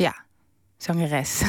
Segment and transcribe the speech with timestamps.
[0.00, 0.24] Ja,
[0.76, 1.42] zangeres.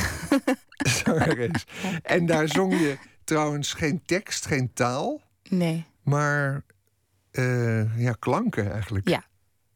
[1.03, 1.65] zangeres.
[2.03, 5.21] En daar zong je trouwens geen tekst, geen taal.
[5.49, 5.85] Nee.
[6.03, 6.63] Maar
[7.31, 9.09] uh, ja, klanken eigenlijk.
[9.09, 9.23] Ja.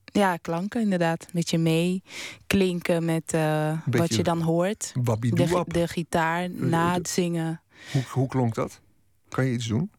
[0.06, 1.22] Ja, klanken inderdaad.
[1.24, 2.04] Een beetje mee
[2.48, 4.94] klinken met uh, wat je dan hoort.
[4.94, 7.62] De, de gitaar na het zingen.
[7.92, 8.82] Hoe, hoe klonk dat?
[9.30, 9.92] Kan je iets doen?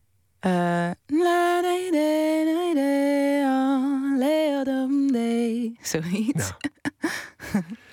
[0.46, 0.90] Uh,
[5.82, 6.52] Zoiets.
[7.52, 7.64] Nou.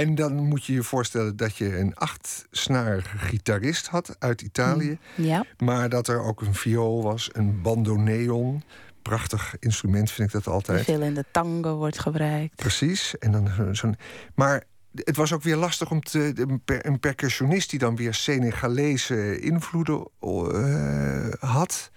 [0.00, 4.98] En dan moet je je voorstellen dat je een achtsnarige gitarist had uit Italië.
[5.14, 5.44] Mm, ja.
[5.58, 8.62] Maar dat er ook een viool was, een bandoneon.
[9.02, 10.84] Prachtig instrument vind ik dat altijd.
[10.84, 12.56] Veel in de tango wordt gebruikt.
[12.56, 13.18] Precies.
[13.18, 13.96] En dan zo'n.
[14.34, 14.64] Maar
[14.94, 16.46] het was ook weer lastig om te.
[16.64, 21.90] Een percussionist die dan weer Senegalese invloeden uh, had.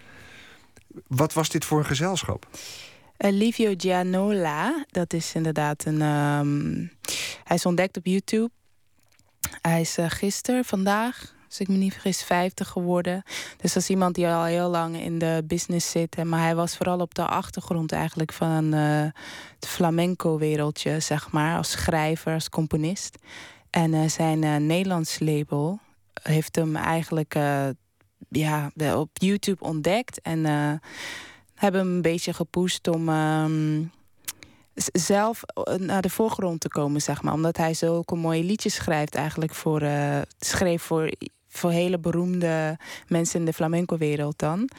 [1.08, 2.48] Wat was dit voor een gezelschap?
[3.26, 6.02] Uh, Livio Gianola, dat is inderdaad een.
[6.02, 6.92] Um,
[7.44, 8.50] hij is ontdekt op YouTube.
[9.62, 13.24] Hij is uh, gisteren, vandaag, als ik me niet vergis, 50 geworden.
[13.58, 16.24] Dus dat is iemand die al heel lang in de business zit.
[16.24, 19.06] Maar hij was vooral op de achtergrond eigenlijk van uh,
[19.56, 21.58] het flamenco-wereldje, zeg maar.
[21.58, 23.18] Als schrijver, als componist.
[23.70, 25.80] En zijn Nederlands label
[26.22, 27.34] heeft hem eigenlijk
[28.30, 30.22] ja, op YouTube ontdekt.
[30.22, 30.46] En
[31.60, 33.84] hebben hem een beetje gepusht om ehm,
[34.94, 37.34] zelf eh, naar de voorgrond te komen, zeg maar.
[37.34, 39.82] Omdat hij zulke mooie liedjes schrijft eigenlijk voor...
[39.82, 41.12] Uh, schreef voor,
[41.48, 44.70] voor hele beroemde mensen in de flamenco-wereld dan.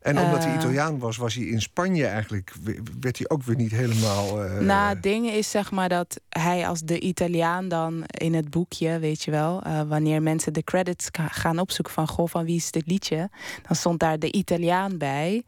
[0.00, 0.58] En omdat hij eh.
[0.58, 2.52] Italiaan was, was hij in Spanje eigenlijk.
[3.00, 4.44] werd hij ook weer niet helemaal.
[4.44, 4.58] Uh...
[4.58, 8.98] Nou, het ding is zeg maar dat hij als de Italiaan dan in het boekje,
[8.98, 12.86] weet je wel, wanneer mensen de credits gaan opzoeken van goh, van wie is dit
[12.86, 13.30] liedje,
[13.66, 15.44] dan stond daar de Italiaan bij.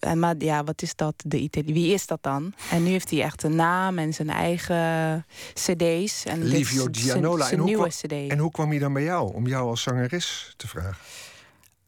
[0.00, 1.14] En maar ja, wat is dat?
[1.24, 1.72] De Italië.
[1.72, 2.54] Wie is dat dan?
[2.70, 6.24] En nu heeft hij echt een naam en zijn eigen CD's.
[6.24, 7.50] En Livio Gianola.
[7.50, 8.12] en, nieuwe CD.
[8.12, 10.96] en hoe kwam hij dan bij jou om jou als zangeres te vragen?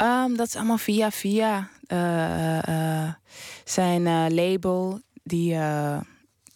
[0.02, 3.12] Um, dat is allemaal via via uh, uh,
[3.64, 5.00] zijn uh, label.
[5.22, 5.52] Die,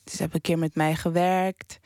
[0.04, 1.78] ze hebben een keer met mij gewerkt.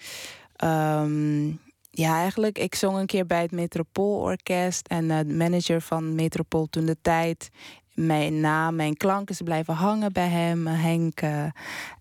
[0.65, 1.61] Um,
[1.91, 4.87] ja, eigenlijk, ik zong een keer bij het Metropoolorkest.
[4.87, 7.51] En de manager van Metropool toen de tijd
[7.97, 11.21] mijn naam, mijn klanken, ze blijven hangen bij hem, Henk.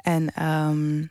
[0.01, 1.09] en um,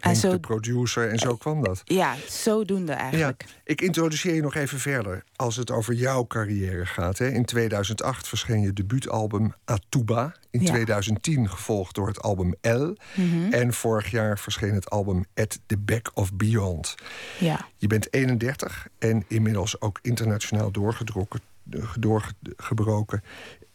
[0.00, 1.82] en zo, de producer en zo kwam dat.
[1.84, 3.44] Ja, zodoende eigenlijk.
[3.48, 7.18] Ja, ik introduceer je nog even verder als het over jouw carrière gaat.
[7.18, 7.28] Hè.
[7.28, 10.34] In 2008 verscheen je debuutalbum Atuba.
[10.50, 12.96] In 2010 gevolgd door het album L.
[13.14, 13.52] Mhm.
[13.52, 16.94] En vorig jaar verscheen het album At the Back of Beyond.
[17.38, 17.68] Ja.
[17.76, 20.70] Je bent 31 en inmiddels ook internationaal
[22.00, 23.22] doorgebroken.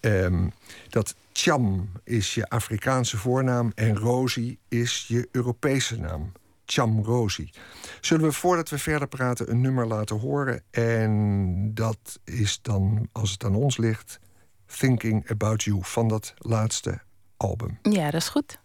[0.01, 0.53] Um,
[0.89, 6.31] dat Cham is je Afrikaanse voornaam en Rosie is je Europese naam.
[6.65, 7.53] Cham Rosie.
[8.01, 10.63] Zullen we voordat we verder praten een nummer laten horen?
[10.71, 14.19] En dat is dan, als het aan ons ligt,
[14.65, 17.01] Thinking About You van dat laatste
[17.37, 17.79] album.
[17.81, 18.59] Ja, dat is goed.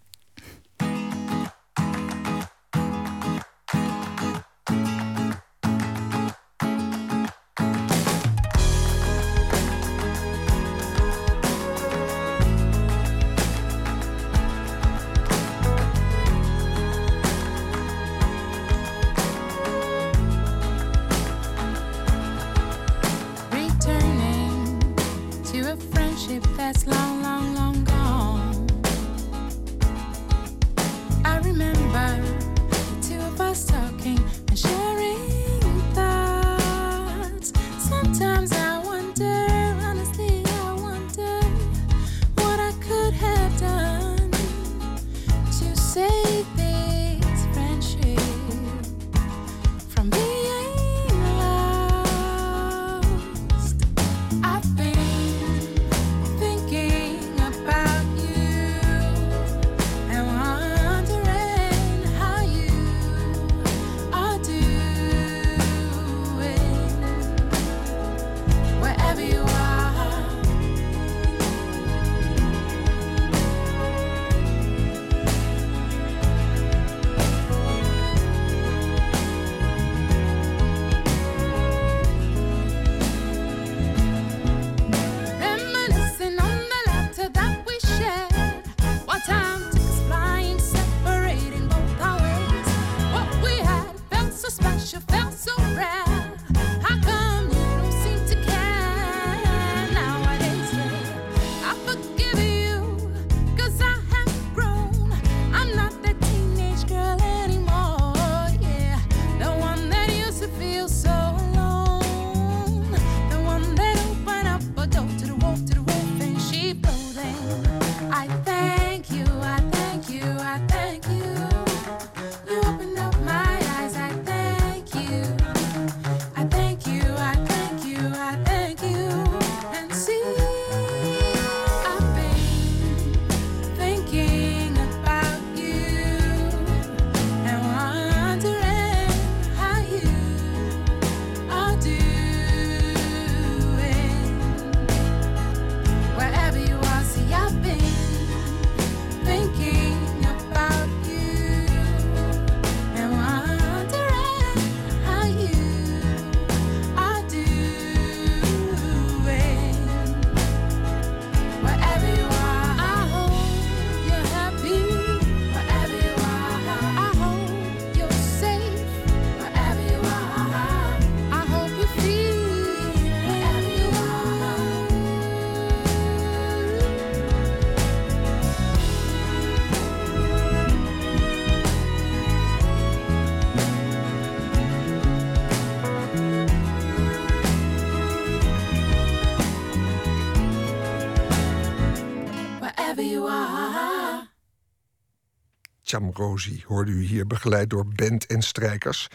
[195.97, 199.09] Chamrosi hoorde u hier, begeleid door band en strijkers.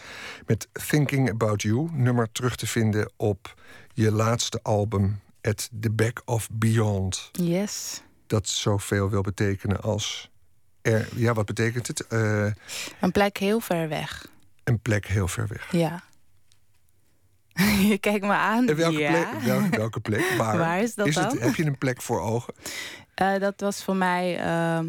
[0.46, 3.54] Met Thinking About You, nummer terug te vinden op
[3.94, 7.30] je laatste album At the Back of Beyond.
[7.32, 8.02] Yes.
[8.28, 10.30] Dat zoveel wil betekenen als.
[10.82, 12.06] Er, ja, wat betekent het?
[12.10, 12.52] Uh,
[13.02, 14.28] een plek heel ver weg.
[14.64, 15.72] Een plek heel ver weg.
[15.72, 16.04] Ja.
[17.92, 18.70] je kijkt me aan.
[18.70, 19.12] En welke, ja.
[19.12, 20.34] plek, welke, welke plek?
[20.38, 21.24] Waar, Waar is dat is dan?
[21.24, 22.54] Het, heb je een plek voor ogen?
[23.22, 24.46] Uh, dat was voor mij.
[24.46, 24.86] Uh,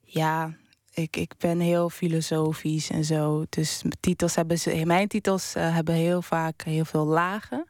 [0.00, 0.54] ja,
[0.94, 3.44] ik, ik ben heel filosofisch en zo.
[3.48, 7.66] Dus titels hebben, mijn titels uh, hebben heel vaak heel veel lagen.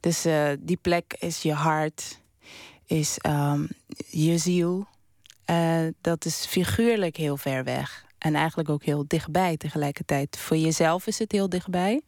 [0.00, 2.20] Dus uh, die plek is je hart,
[2.86, 3.68] is um,
[4.10, 4.86] je ziel.
[5.50, 8.04] Uh, dat is figuurlijk heel ver weg.
[8.18, 10.38] En eigenlijk ook heel dichtbij tegelijkertijd.
[10.38, 12.02] Voor jezelf is het heel dichtbij.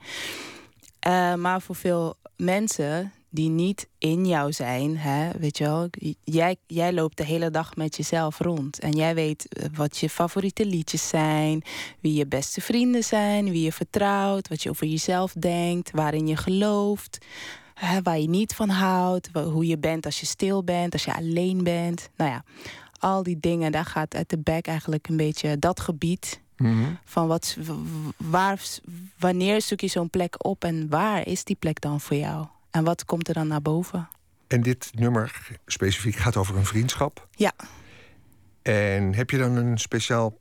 [1.37, 5.89] Maar voor veel mensen die niet in jou zijn, hè, weet je wel,
[6.25, 8.79] jij, jij loopt de hele dag met jezelf rond.
[8.79, 11.63] En jij weet eh, wat je favoriete liedjes zijn,
[12.01, 16.37] wie je beste vrienden zijn, wie je vertrouwt, wat je over jezelf denkt, waarin je
[16.37, 17.19] gelooft,
[17.75, 21.15] hè, waar je niet van houdt, hoe je bent als je stil bent, als je
[21.15, 22.11] alleen bent.
[22.17, 22.45] Nou ja,
[22.99, 26.41] al die dingen, daar gaat uit de back eigenlijk een beetje dat gebied.
[26.57, 26.99] Mm -hmm.
[27.05, 27.57] Van wat,
[28.17, 28.63] waar,
[29.19, 32.47] wanneer zoek je zo'n plek op en waar is die plek dan voor jou?
[32.71, 34.09] En wat komt er dan naar boven?
[34.47, 37.29] En dit nummer specifiek gaat over een vriendschap.
[37.31, 37.53] Ja.
[38.63, 40.39] En heb je dan een speciaal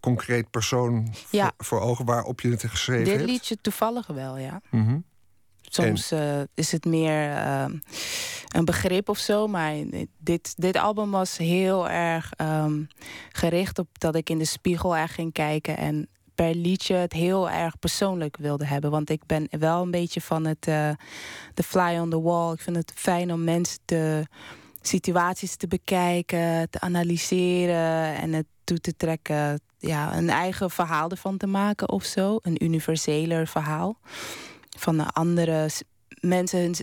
[0.00, 1.52] concreet persoon ja.
[1.58, 3.26] voor, ogen waarop je het geschreven dit hebt?
[3.26, 4.60] Dit liedje toevallig wel, ja.
[4.70, 5.04] Mm -hmm.
[5.62, 6.38] Soms en...
[6.38, 7.64] uh, is het meer uh,
[8.48, 9.46] een begrip of zo.
[9.46, 9.74] Maar
[10.18, 12.88] dit, dit album was heel erg um,
[13.32, 15.76] gericht op dat ik in de spiegel echt ging kijken.
[15.76, 18.90] En per liedje het heel erg persoonlijk wilde hebben.
[18.90, 20.90] Want ik ben wel een beetje van het uh,
[21.54, 22.52] the fly on the wall.
[22.52, 24.26] Ik vind het fijn om mensen te
[24.80, 29.60] situaties te bekijken, te analyseren en het toe te trekken.
[29.78, 32.38] Ja, een eigen verhaal ervan te maken of zo.
[32.42, 33.98] Een universeler verhaal.
[34.78, 35.68] Van de andere
[36.20, 36.74] mensen,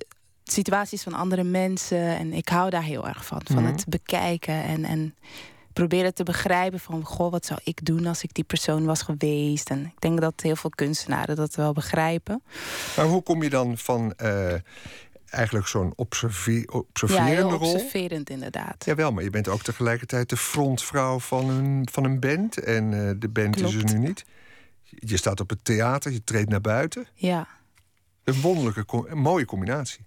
[0.44, 2.18] situaties van andere mensen.
[2.18, 3.42] En ik hou daar heel erg van.
[3.44, 3.72] Van Mhm.
[3.72, 5.16] het bekijken en, en
[5.74, 7.04] proberen te begrijpen van...
[7.04, 9.70] goh, wat zou ik doen als ik die persoon was geweest?
[9.70, 12.44] En ik denk dat heel veel kunstenaren dat wel begrijpen.
[12.96, 14.54] Maar hoe kom je dan van uh,
[15.30, 17.74] eigenlijk zo'n observe Ja, observerende heel rol?
[17.74, 18.86] observerend inderdaad.
[18.86, 22.58] Jawel, maar je bent ook tegelijkertijd de frontvrouw van een, van een band.
[22.58, 24.26] En uh, de band is er nu niet.
[24.84, 27.08] Je staat op het theater, je treedt naar buiten.
[27.14, 27.48] Ja.
[28.24, 30.06] Een wonderlijke, een mooie combinatie.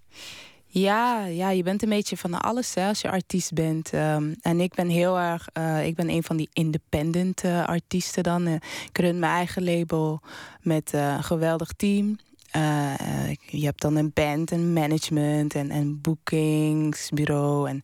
[0.75, 3.93] Ja, ja, je bent een beetje van alles hè, als je artiest bent.
[3.93, 8.23] Um, en ik ben heel erg, uh, ik ben een van die independent uh, artiesten
[8.23, 8.47] dan.
[8.47, 8.55] Uh,
[8.89, 10.21] ik run mijn eigen label
[10.61, 12.19] met een geweldig team.
[13.47, 17.69] je hebt dan een band en management en, en boekingsbureau.
[17.69, 17.83] En,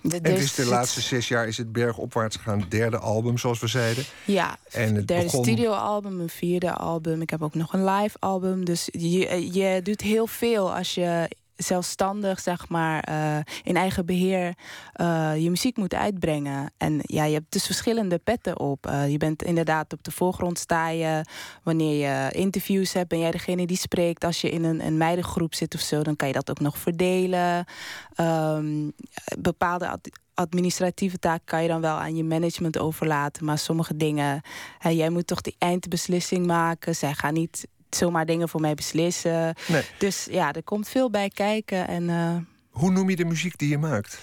[0.00, 2.64] de, en het is de laatste zes jaar is het bergopwaarts gegaan.
[2.68, 4.04] Derde album, zoals we zeiden.
[4.24, 5.44] Ja, en het derde begon...
[5.44, 7.20] studioalbum, een vierde album.
[7.20, 8.64] Ik heb ook nog een live album.
[8.64, 14.54] Dus je, je doet heel veel als je zelfstandig, zeg maar, uh, in eigen beheer
[15.00, 16.72] uh, je muziek moet uitbrengen.
[16.76, 18.86] En ja, je hebt dus verschillende petten op.
[18.86, 21.24] Uh, je bent inderdaad op de voorgrond sta je.
[21.62, 24.24] Wanneer je interviews hebt, ben jij degene die spreekt.
[24.24, 26.78] Als je in een, een meidengroep zit of zo, dan kan je dat ook nog
[26.78, 27.64] verdelen.
[28.16, 28.92] Um,
[29.38, 33.44] bepaalde ad administratieve taak kan je dan wel aan je management overlaten.
[33.44, 34.40] Maar sommige dingen,
[34.78, 36.96] hè, jij moet toch die eindbeslissing maken.
[36.96, 39.54] Zij gaan niet zomaar dingen voor mij beslissen.
[39.68, 39.82] Nee.
[39.98, 41.88] Dus ja, er komt veel bij kijken.
[41.88, 42.36] En, uh...
[42.70, 44.18] Hoe noem je de muziek die je maakt?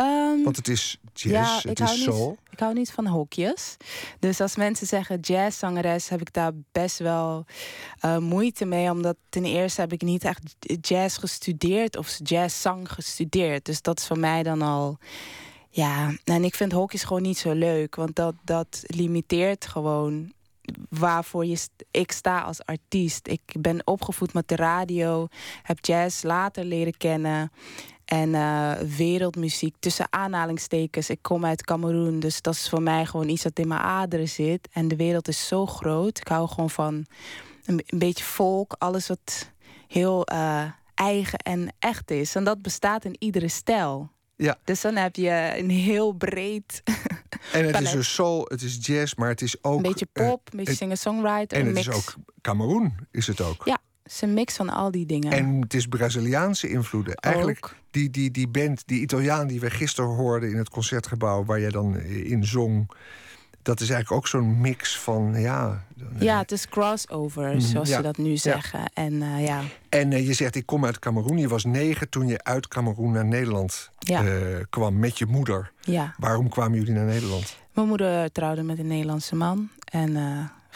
[0.00, 2.28] Um, Want het is jazz, ja, het ik is hou soul.
[2.28, 3.76] Niet, ik hou niet van hokjes.
[4.18, 7.44] Dus als mensen zeggen jazzzangeres, heb ik daar best wel
[8.04, 8.90] uh, moeite mee.
[8.90, 13.64] Omdat ten eerste heb ik niet echt jazz gestudeerd of jazzzang gestudeerd.
[13.64, 14.98] Dus dat is voor mij dan al.
[15.70, 17.94] Ja, en ik vind hokjes gewoon niet zo leuk.
[17.94, 20.32] Want dat, dat limiteert gewoon
[20.88, 23.28] waarvoor je st ik sta als artiest.
[23.28, 25.26] Ik ben opgevoed met de radio,
[25.62, 27.52] heb jazz later leren kennen.
[28.04, 31.10] En uh, wereldmuziek, tussen aanhalingstekens.
[31.10, 34.28] Ik kom uit Cameroen, dus dat is voor mij gewoon iets dat in mijn aderen
[34.28, 34.68] zit.
[34.72, 36.18] En de wereld is zo groot.
[36.18, 37.06] Ik hou gewoon van
[37.64, 39.52] een, een beetje volk, alles wat
[39.88, 42.34] heel uh, eigen en echt is.
[42.34, 44.10] En dat bestaat in iedere stijl.
[44.36, 44.56] Ja.
[44.64, 46.82] Dus dan heb je een heel breed.
[47.52, 49.76] En het is dus soul, het is jazz, maar het is ook.
[49.76, 51.58] Een beetje pop, een beetje singer-songwriter.
[51.58, 51.88] En een het mix.
[51.88, 53.62] is ook Cameroen, is het ook.
[53.64, 55.32] Ja, het is een mix van al die dingen.
[55.32, 57.14] En het is Braziliaanse invloeden.
[57.14, 61.60] Eigenlijk die, die, die band, die Italiaan die we gisteren hoorden in het concertgebouw, waar
[61.60, 62.90] jij dan in zong.
[63.64, 65.84] Dat is eigenlijk ook zo'n mix van, ja...
[66.18, 68.80] Ja, het is crossover, mhm, zoals ze dat nu zeggen.
[68.94, 69.60] En, uh, ja.
[69.88, 71.38] en uh, je zegt, ik kom uit Cameroen.
[71.38, 74.22] Je was negen toen je uit Cameroen naar Nederland ja.
[74.22, 75.72] uh, kwam met je moeder.
[75.80, 76.14] Ja.
[76.18, 77.56] Waarom kwamen jullie naar Nederland?
[77.72, 79.68] Mijn moeder trouwde met een Nederlandse man.
[79.84, 80.12] En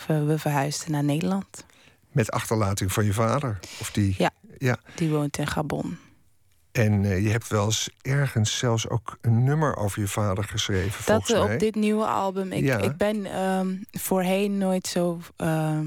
[0.07, 1.65] we verhuisden naar Nederland.
[2.13, 3.59] Met achterlating van je vader?
[3.81, 4.15] Of die...
[4.19, 4.79] Ja, ja.
[4.95, 5.99] die woont in Gabon.
[6.73, 11.05] En uh, je hebt wel eens ergens zelfs ook een nummer over je vader geschreven.
[11.07, 11.55] Dat mij.
[11.55, 12.53] op dit nieuwe album.
[12.53, 12.79] Ik, ja.
[12.79, 15.79] ik ben um, voorheen nooit zo uh,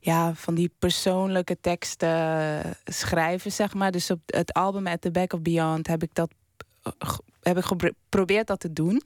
[0.00, 3.90] ja, van die persoonlijke teksten schrijven, zeg maar.
[3.90, 6.30] Dus op het album At the Back of Beyond heb ik dat
[7.42, 9.02] heb ik geprobeerd dat te doen.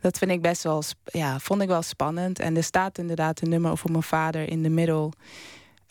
[0.00, 2.38] Dat vind ik best wel, ja, vond ik wel spannend.
[2.38, 5.12] En er staat inderdaad een nummer over mijn vader in de middel.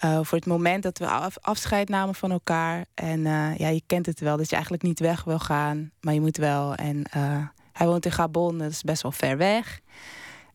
[0.06, 1.08] Uh, voor het moment dat we
[1.42, 2.86] afscheid namen van elkaar.
[2.94, 6.14] En uh, ja, je kent het wel, dat je eigenlijk niet weg wil gaan, maar
[6.14, 6.76] je moet wel.
[6.76, 9.80] En uh, hij woont in Gabon, dat is best wel ver weg.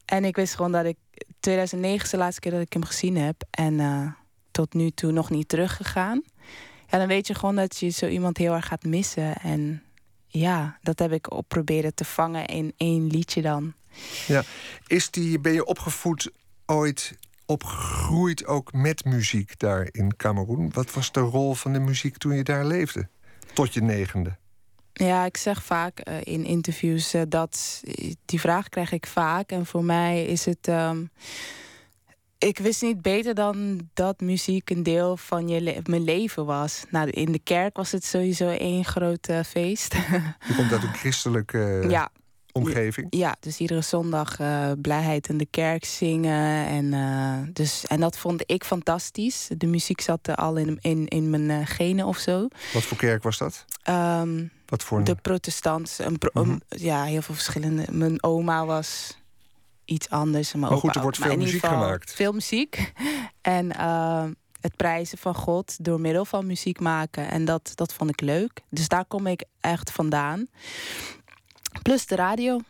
[0.05, 0.97] En ik wist gewoon dat ik
[1.41, 3.43] 2009 is de laatste keer dat ik hem gezien heb.
[3.51, 4.17] En
[4.51, 6.23] tot nu toe nog niet teruggegaan.
[6.89, 9.37] Ja, dan weet je gewoon dat je zo iemand heel erg gaat missen.
[9.37, 9.83] En
[10.27, 13.73] ja, dat heb ik op proberen te vangen in één liedje dan.
[14.27, 14.43] Ja,
[14.87, 16.31] is die, ben je opgevoed
[16.67, 20.71] ooit opgegroeid ook met muziek daar in Cameroen.
[20.73, 23.09] Wat was de rol van de muziek toen je daar leefde?
[23.53, 24.37] Tot je negende.
[24.93, 27.83] Ja, ik zeg vaak uh, in interviews uh, dat
[28.25, 29.51] die vraag krijg ik vaak.
[29.51, 30.69] En voor mij is het.
[30.69, 31.11] Um,
[32.39, 36.85] ik wist niet beter dan dat muziek een deel van je le mijn leven was.
[36.91, 39.93] Nou, in de kerk was het sowieso één groot uh, feest.
[39.95, 41.85] Je komt uit een christelijke.
[41.89, 42.11] Ja,
[42.53, 43.07] omgeving?
[43.11, 46.67] Ja, dus iedere zondag uh, blijheid in de kerk zingen.
[46.67, 49.49] En, uh, dus, en dat vond ik fantastisch.
[49.57, 52.49] De muziek zat al in, in, in mijn uh, genen of zo.
[52.73, 53.65] Wat voor kerk was dat?
[53.89, 55.05] Um, Wat voor een...
[55.05, 55.99] De protestant.
[56.01, 56.61] Een pro mm -hmm.
[56.69, 57.85] Ja, heel veel verschillende.
[57.91, 59.19] Mijn oma was
[59.85, 60.55] iets anders.
[60.55, 62.13] maar goed, er wordt veel muziek gemaakt.
[62.15, 62.93] Veel muziek.
[63.41, 63.73] en
[64.61, 67.31] het prijzen van God door middel van muziek maken.
[67.31, 68.61] En dat, dat vond ik leuk.
[68.71, 70.47] Dus daar kom ik echt vandaan.
[71.83, 72.61] Plus de radio.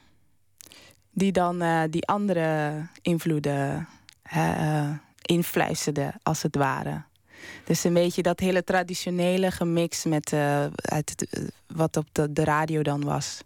[1.10, 3.88] Die dan uh, die andere invloeden
[4.36, 4.90] uh,
[5.22, 7.02] influisterde, als het ware.
[7.64, 11.26] Dus een beetje dat hele traditionele gemixt met uh, uit,
[11.66, 13.40] wat op de, de radio dan was.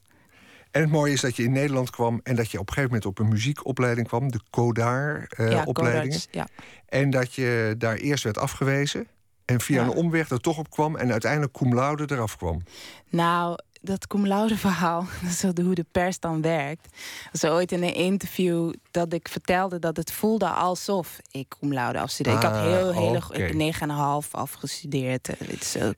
[0.71, 2.95] En het mooie is dat je in Nederland kwam en dat je op een gegeven
[2.95, 6.17] moment op een muziekopleiding kwam, de Codaar-opleidingen.
[6.17, 6.65] Uh, ja, ja.
[6.89, 9.07] En dat je daar eerst werd afgewezen
[9.45, 9.89] en via ja.
[9.89, 12.63] een omweg er toch op kwam en uiteindelijk cum laude eraf kwam.
[13.09, 15.07] Nou, dat cum laude verhaal,
[15.43, 16.97] dat is hoe de pers dan werkt.
[17.33, 21.99] Zo ooit in een interview dat ik vertelde dat het voelde alsof ik cum laude
[21.99, 22.47] afstudeerde.
[22.47, 24.25] Ah, ik had ah, heel, heel okay.
[24.25, 25.29] 9,5 afgestudeerd.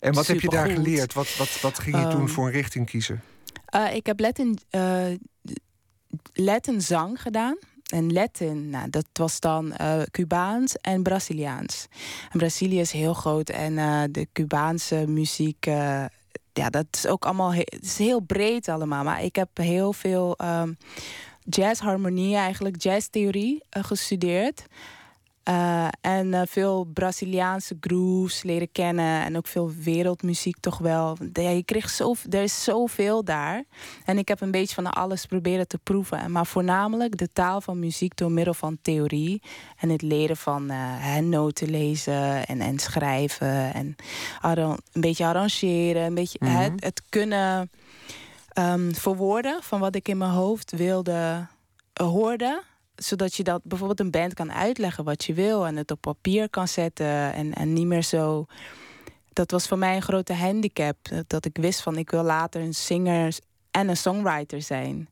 [0.00, 1.12] en wat heb je daar geleerd?
[1.12, 3.22] Wat, wat, wat ging je um, toen voor een richting kiezen?
[3.74, 5.06] Uh, ik heb Latin, uh,
[6.32, 7.56] Latin zang gedaan.
[7.84, 11.86] En Latin, nou, dat was dan uh, Cubaans en Braziliaans.
[12.32, 13.74] En Brazilië is heel groot en
[14.12, 15.66] de Cubaanse muziek
[16.52, 19.04] ja, dat is ook allemaal he het is heel breed allemaal.
[19.04, 20.76] Maar ik heb heel veel um,
[21.42, 24.66] jazzharmonie, eigenlijk jazztheorie uh, gestudeerd.
[25.48, 29.22] Uh, en uh, veel Braziliaanse grooves leren kennen.
[29.22, 31.16] En ook veel wereldmuziek toch wel.
[31.32, 33.64] Ja, je kreeg zo, er is zoveel daar.
[34.04, 36.32] En ik heb een beetje van alles proberen te proeven.
[36.32, 39.42] Maar voornamelijk de taal van muziek door middel van theorie.
[39.78, 43.74] En het leren van uh, noten lezen en, en schrijven.
[43.74, 43.96] En
[44.40, 46.02] een beetje arrangeren.
[46.02, 46.60] Een beetje mm -hmm.
[46.60, 47.70] het, het, kunnen
[48.58, 51.46] um, verwoorden van wat ik in mijn hoofd wilde
[51.92, 52.62] hoorden
[52.96, 56.50] zodat je dat bijvoorbeeld een band kan uitleggen wat je wil en het op papier
[56.50, 58.46] kan zetten en, en niet meer zo.
[59.32, 60.96] Dat was voor mij een grote handicap.
[61.26, 63.38] Dat ik wist van ik wil later een zinger
[63.70, 65.08] en een songwriter zijn.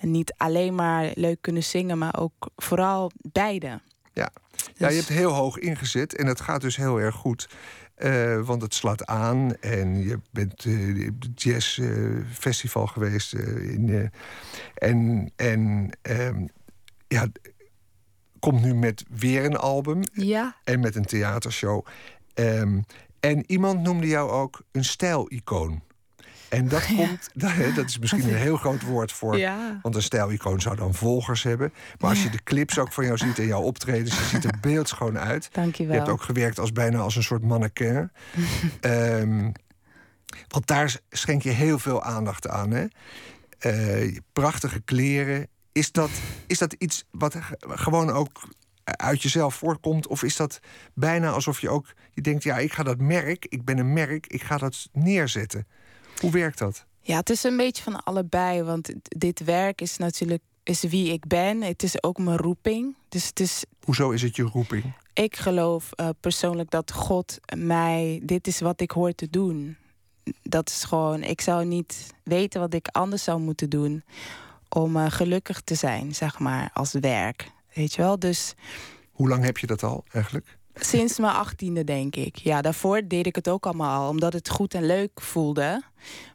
[0.00, 3.80] En niet alleen maar leuk kunnen zingen, maar ook vooral beide.
[4.12, 4.70] Ja, dus...
[4.74, 7.48] ja je hebt heel hoog ingezet en het gaat dus heel erg goed.
[7.98, 13.32] Uh, want het slaat aan en je bent uh, jazzfestival uh, geweest.
[13.32, 14.10] in,
[14.74, 16.48] en en um,
[17.08, 17.26] ja,
[18.38, 20.00] komt nu met weer een album.
[20.12, 20.56] Ja.
[20.64, 21.86] En met een theatershow.
[22.34, 22.84] Um,
[23.20, 25.82] en iemand noemde jou ook een stijlicoon.
[26.48, 27.70] En dat komt, ja.
[27.74, 29.38] dat is misschien een heel groot woord voor.
[29.38, 29.78] Ja.
[29.82, 31.72] Want een stijlicoon zou dan volgers hebben.
[31.98, 34.58] Maar als je de clips ook van jou ziet en jouw optredens, je ziet er
[34.70, 35.48] beeldschoon uit.
[35.52, 35.92] Dank je wel.
[35.92, 38.10] Je hebt ook gewerkt als bijna als een soort mannequin.
[38.80, 39.52] um,
[40.54, 42.70] want daar schenk je heel veel aandacht aan.
[42.70, 42.86] Hè?
[43.60, 46.10] Uh, prachtige kleren, is dat,
[46.46, 48.48] is dat iets wat gewoon ook
[48.82, 50.06] uit jezelf voortkomt?
[50.06, 50.60] Of is dat
[50.94, 54.26] bijna alsof je ook je denkt: ja, ik ga dat merk, ik ben een merk,
[54.26, 55.66] ik ga dat neerzetten?
[56.20, 56.84] Hoe werkt dat?
[57.00, 58.62] Ja, het is een beetje van allebei.
[58.62, 61.62] Want dit werk is natuurlijk is wie ik ben.
[61.62, 62.96] Het is ook mijn roeping.
[63.08, 63.64] Dus het is.
[63.84, 64.92] Hoezo is het je roeping?
[65.12, 68.20] Ik geloof uh, persoonlijk dat God mij.
[68.22, 69.76] Dit is wat ik hoor te doen.
[70.42, 71.22] Dat is gewoon.
[71.22, 74.02] Ik zou niet weten wat ik anders zou moeten doen.
[74.68, 77.50] Om uh, gelukkig te zijn, zeg maar, als werk.
[77.74, 78.18] Weet je wel?
[78.18, 78.54] Dus.
[79.10, 80.58] Hoe lang heb je dat al eigenlijk?
[80.74, 82.36] Sinds mijn achttiende, denk ik.
[82.36, 85.82] Ja, daarvoor deed ik het ook allemaal al, omdat het goed en leuk voelde.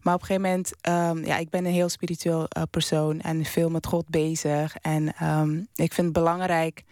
[0.01, 3.45] Maar op een gegeven moment, um, ja, ik ben een heel spiritueel uh, persoon en
[3.45, 4.75] veel met God bezig.
[4.75, 6.83] En um, ik vind het belangrijk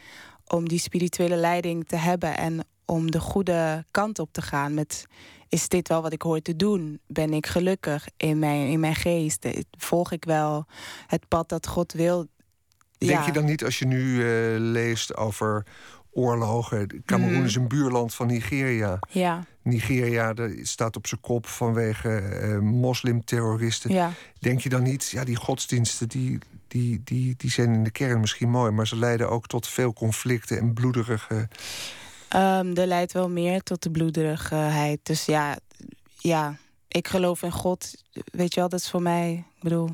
[0.47, 5.05] om die spirituele leiding te hebben en om de goede kant op te gaan met
[5.49, 6.99] is dit wel wat ik hoor te doen?
[7.07, 9.47] Ben ik gelukkig in mijn, in mijn geest?
[9.77, 10.65] Volg ik wel
[11.07, 12.27] het pad dat God wil?
[12.97, 15.65] Denk je dan niet als je nu uh, leest over
[16.11, 17.03] oorlogen.
[17.05, 17.45] Cameroen mm.
[17.45, 18.99] is een buurland van Nigeria.
[19.09, 19.45] Ja.
[19.61, 23.93] Nigeria staat op zijn kop vanwege uh, moslimterroristen.
[23.93, 24.11] Ja.
[24.39, 26.37] Denk je dan niet, ja, die godsdiensten die,
[26.67, 29.93] die, die, die zijn in de kern misschien mooi, maar ze leiden ook tot veel
[29.93, 31.47] conflicten en bloederige.
[32.35, 34.99] Um, er leidt wel meer tot de bloederigheid.
[35.03, 35.57] Dus ja,
[36.17, 36.55] ja,
[36.87, 38.03] ik geloof in God.
[38.31, 39.43] Weet je wel, dat is voor mij.
[39.55, 39.89] Ik bedoel,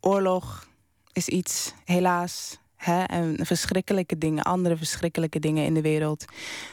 [0.00, 0.68] oorlog
[1.12, 6.24] is iets, helaas hè, en verschrikkelijke dingen, andere verschrikkelijke dingen in de wereld.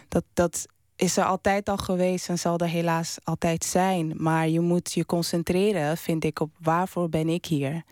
[0.08, 4.13] Dat, dat is er altijd al geweest en zal er helaas altijd zijn.
[4.17, 7.84] Maar je moet je concentreren, vind ik, op waarvoor ben ik hier?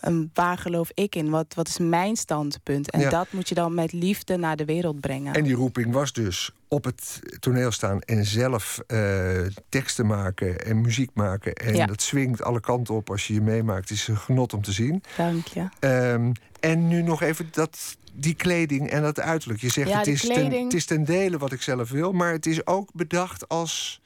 [0.00, 1.30] En waar geloof ik in?
[1.30, 2.90] Wat, wat is mijn standpunt?
[2.90, 5.34] En dat moet je dan met liefde naar de wereld brengen.
[5.34, 10.80] En die roeping was dus op het toneel staan en zelf uh, teksten maken en
[10.80, 11.52] muziek maken.
[11.52, 13.88] En dat swingt alle kanten op als je je meemaakt.
[13.88, 15.02] Het is een genot om te zien.
[15.16, 15.68] Dank je.
[15.80, 19.60] Um, en nu nog even dat, die kleding en dat uiterlijk.
[19.60, 22.46] Je zegt het, is ten, het is ten dele wat ik zelf wil, maar het
[22.46, 24.00] is ook bedacht als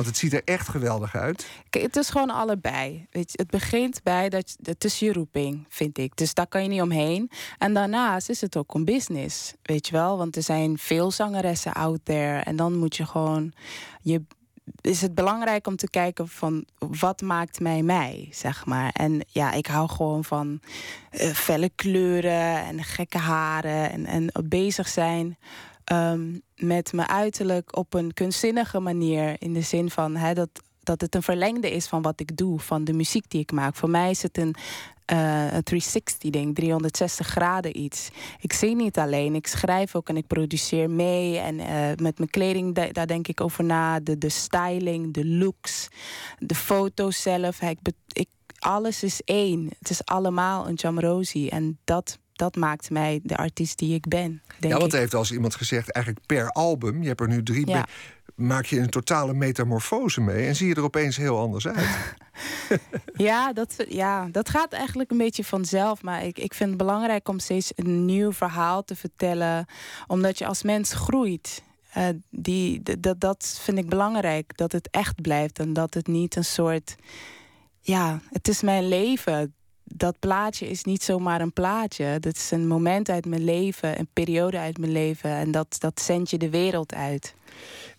[0.00, 1.48] want het ziet er echt geweldig uit.
[1.70, 3.06] Kijk, het is gewoon allebei.
[3.10, 6.16] Weet je, het begint bij dat het is je roeping, vind ik.
[6.16, 7.30] Dus daar kan je niet omheen.
[7.58, 10.18] En daarnaast is het ook een business, weet je wel?
[10.18, 12.38] Want er zijn veel zangeressen out there.
[12.38, 13.52] En dan moet je gewoon
[14.02, 14.22] je
[14.80, 18.90] is het belangrijk om te kijken van wat maakt mij mij, zeg maar.
[18.92, 20.60] En ja, ik hou gewoon van
[21.12, 25.38] uh, felle kleuren en gekke haren en, en bezig zijn
[25.92, 29.36] um, met mijn uiterlijk op een kunstzinnige manier.
[29.38, 30.48] In de zin van dat,
[30.82, 33.74] dat het een verlengde is van wat ik doe, van de muziek die ik maak.
[33.74, 34.54] Voor mij is het een,
[35.12, 38.08] uh, een 360 ding, 360 graden iets.
[38.40, 41.38] Ik zing niet alleen, ik schrijf ook en ik produceer mee.
[41.38, 44.00] En uh, met mijn kleding, daar denk ik over na.
[44.00, 45.88] De, de styling, de looks,
[46.38, 47.60] de foto's zelf.
[48.12, 49.70] Ik, alles is één.
[49.78, 51.48] Het is allemaal een Jamrosi.
[51.48, 54.42] En dat dat maakt mij de artiest die ik ben.
[54.60, 57.86] ja, want heeft als iemand gezegd, eigenlijk per album, je hebt er nu drie, ja.
[58.34, 61.88] maak je een totale metamorfose mee en zie je er opeens heel anders uit.
[63.28, 66.02] ja, dat, ja, dat gaat eigenlijk een beetje vanzelf.
[66.02, 69.66] Maar ik, ik vind het belangrijk om steeds een nieuw verhaal te vertellen,
[70.06, 71.62] omdat je als mens groeit.
[71.96, 76.36] Uh, die, dat, dat vind ik belangrijk, dat het echt blijft en dat het niet
[76.36, 76.96] een soort
[77.80, 79.54] ja, het is mijn leven
[79.94, 82.20] dat plaatje is niet zomaar een plaatje.
[82.20, 85.30] Dat is een moment uit mijn leven, een periode uit mijn leven.
[85.30, 87.34] En dat, dat zend je de wereld uit.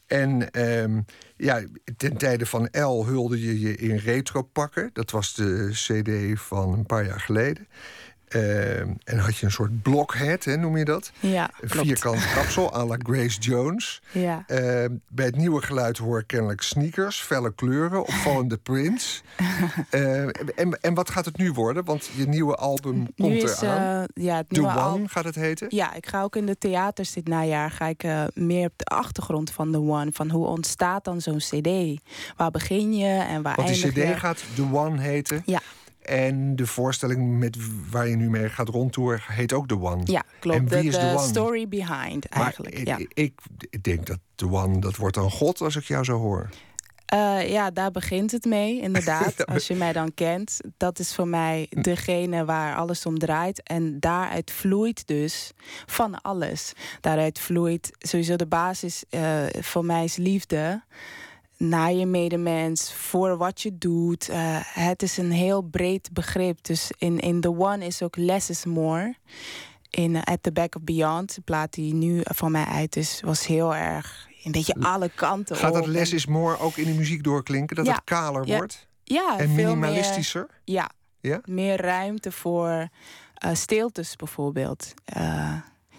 [0.08, 1.06] En um,
[1.38, 1.62] ja,
[1.98, 4.90] ten tijde van L hulde je je in retro pakken.
[4.94, 7.68] Dat was de CD van een paar jaar geleden.
[8.36, 11.12] Uh, en had je een soort blockhead, hè, noem je dat?
[11.20, 14.02] Ja, Een vierkant kapsel à la Grace Jones.
[14.12, 14.46] Ja.
[14.48, 19.24] Uh, bij het nieuwe geluid hoor ik kennelijk sneakers, felle kleuren, opvallende prints.
[19.92, 20.22] uh,
[20.56, 21.86] en, en wat gaat het nu worden?
[21.86, 24.02] Want je nieuwe album komt is, eraan.
[24.16, 25.68] Uh, ja, het The One gaat het heten?
[25.70, 29.52] Ja, ik ga ook in de theaters dit najaar ga ik, meer op de achtergrond
[29.52, 30.10] van The One.
[30.14, 32.00] Van hoe ontstaat dan zo'n cd?
[32.36, 35.42] Waar begin je en waar Want eindig die cd gaat The One heten?
[35.46, 35.62] Ja.
[36.02, 37.58] En de voorstelling met
[37.90, 40.02] waar je nu mee gaat rondtoeren heet ook The One.
[40.06, 40.58] Ja, klopt.
[40.58, 41.28] En wie is the, the One?
[41.28, 42.76] story behind eigenlijk.
[42.76, 43.06] Maar ja.
[43.14, 46.50] ik, ik, denk dat The One, dat wordt een god als ik jou zo hoor.
[47.14, 49.46] Uh, ja, daar begint het mee, inderdaad.
[49.54, 50.60] als je mij dan kent.
[50.78, 53.64] Dat is voor mij degene waar alles om draait.
[53.64, 55.52] En daaruit vloeit dus
[55.86, 56.74] van alles.
[57.02, 60.82] Daaruit vloeit sowieso de basis uh, voor mij is liefde
[61.62, 64.30] naar je medemens, voor wat je doet.
[64.30, 66.64] Uh, het is een heel breed begrip.
[66.64, 69.16] Dus in, in The One is ook less is more.
[69.90, 73.22] In uh, At the Back of Beyond, de plaat die nu van mij uit is,
[73.26, 76.94] was heel erg een beetje alle kanten Gaat dat less is more ook in de
[76.94, 77.76] muziek doorklinken?
[77.76, 78.88] Dat het kaler wordt?
[79.04, 80.48] Ja, en minimalistischer?
[80.50, 82.70] Meer, ja, ja, meer ruimte voor
[83.46, 84.94] uh, stiltes bijvoorbeeld.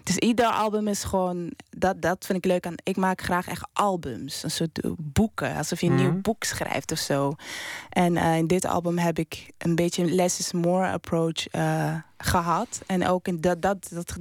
[0.03, 1.51] Dus ieder album is gewoon.
[1.69, 2.67] Dat, dat vind ik leuk.
[2.83, 4.43] Ik maak graag echt albums.
[4.43, 5.55] Een soort boeken.
[5.55, 6.21] Alsof je een nieuw mhm.
[6.21, 7.35] boek schrijft of zo.
[7.89, 11.95] En uh, in dit album heb ik een beetje een less is more approach uh,
[12.17, 12.81] gehad.
[12.85, 14.17] En ook in dat, dat, dat,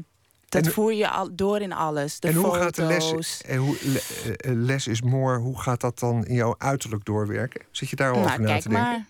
[0.49, 2.21] dat voer je al door in alles.
[2.21, 3.77] De en hoe gaat de les, en hoe,
[4.43, 7.61] les is more, hoe gaat dat dan in jouw uiterlijk doorwerken?
[7.71, 8.71] Zit je daar al nou, over na te denken?
[8.71, 9.07] Maar,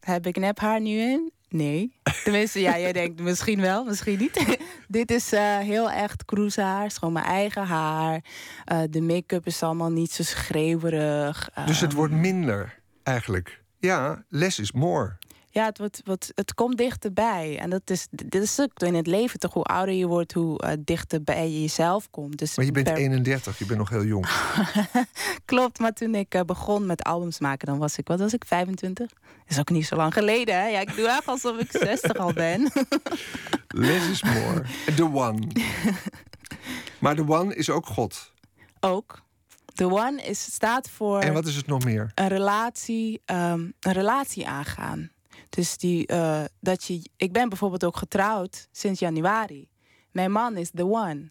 [0.00, 1.32] heb ik nep haar nu in?
[1.52, 1.92] Nee.
[2.24, 4.58] Tenminste, ja, jij denkt misschien wel, misschien niet.
[4.88, 6.84] Dit is uh, heel echt cruisehaar.
[6.84, 8.24] is gewoon mijn eigen haar.
[8.72, 11.50] Uh, de make-up is allemaal niet zo schreeuwerig.
[11.66, 13.62] Dus het wordt minder, eigenlijk.
[13.78, 15.18] Ja, less is more
[15.52, 17.58] ja, het, wordt, wat, het komt dichterbij.
[17.58, 19.52] En dat is, dit is ook in het leven toch.
[19.52, 22.38] Hoe ouder je wordt, hoe uh, dichter bij jezelf komt.
[22.38, 24.26] Dus maar je bent 31, je bent nog heel jong.
[25.44, 28.44] Klopt, maar toen ik uh, begon met albums maken, dan was ik, wat was ik,
[28.44, 29.08] 25?
[29.08, 30.66] Dat is ook niet zo lang geleden, hè?
[30.66, 32.70] Ja, ik doe echt alsof ik 60 al ben.
[33.68, 34.64] Less is more.
[34.96, 35.46] The One.
[36.98, 38.32] maar The One is ook God.
[38.80, 39.22] Ook.
[39.74, 41.20] The One is, staat voor.
[41.20, 42.10] En wat is het nog meer?
[42.14, 45.10] Een relatie, um, een relatie aangaan.
[45.54, 49.68] Dus die, uh, dat je, ik ben bijvoorbeeld ook getrouwd sinds januari.
[50.10, 51.30] Mijn man is the one.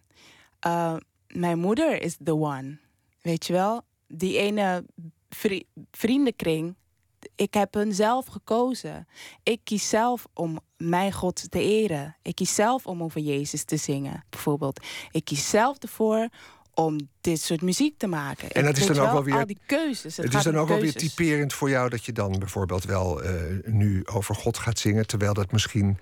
[0.68, 0.96] Uh,
[1.28, 2.78] mijn moeder is the one.
[3.22, 3.82] Weet je wel?
[4.08, 4.86] Die ene
[5.30, 6.76] vri vriendenkring,
[7.36, 9.08] ik heb hun zelf gekozen.
[9.44, 12.16] Ik kies zelf om mijn God te eren.
[12.22, 14.86] Ik kies zelf om over Jezus te zingen, bijvoorbeeld.
[15.12, 16.30] Ik kies zelf ervoor
[16.74, 18.52] om dit soort muziek te maken.
[18.52, 19.36] En dat is dan ook wel weer.
[19.36, 20.18] Al die keuzes.
[20.18, 23.32] Het, is dan ook wel weer typerend voor jou dat je dan bijvoorbeeld wel uh,
[23.66, 25.98] nu over God gaat zingen, terwijl dat misschien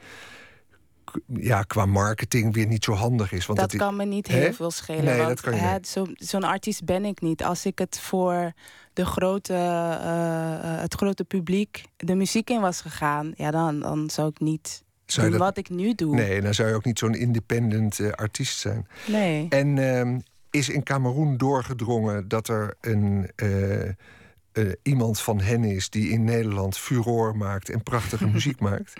[1.26, 3.46] ja, qua marketing weer niet zo handig is.
[3.46, 5.04] Want dat, kan me niet heel veel schelen.
[5.04, 7.44] Nee, want, dat kan Zo'n zo artiest ben ik niet.
[7.44, 8.54] Als ik het voor
[8.94, 14.30] de grote, uh, het grote publiek de muziek in was gegaan, ja, dan, dan zou
[14.30, 16.16] ik niet doen wat ik nu doe.
[16.16, 18.88] Nee, dan zou je ook niet zo'n independent uh, artiest zijn.
[19.08, 19.46] Nee.
[19.50, 20.18] En uh,
[20.50, 23.32] is in Cameroen doorgedrongen dat er een.
[23.36, 23.90] Uh,
[24.84, 28.94] iemand van hen is die in Nederland furore maakt en prachtige muziek maakt?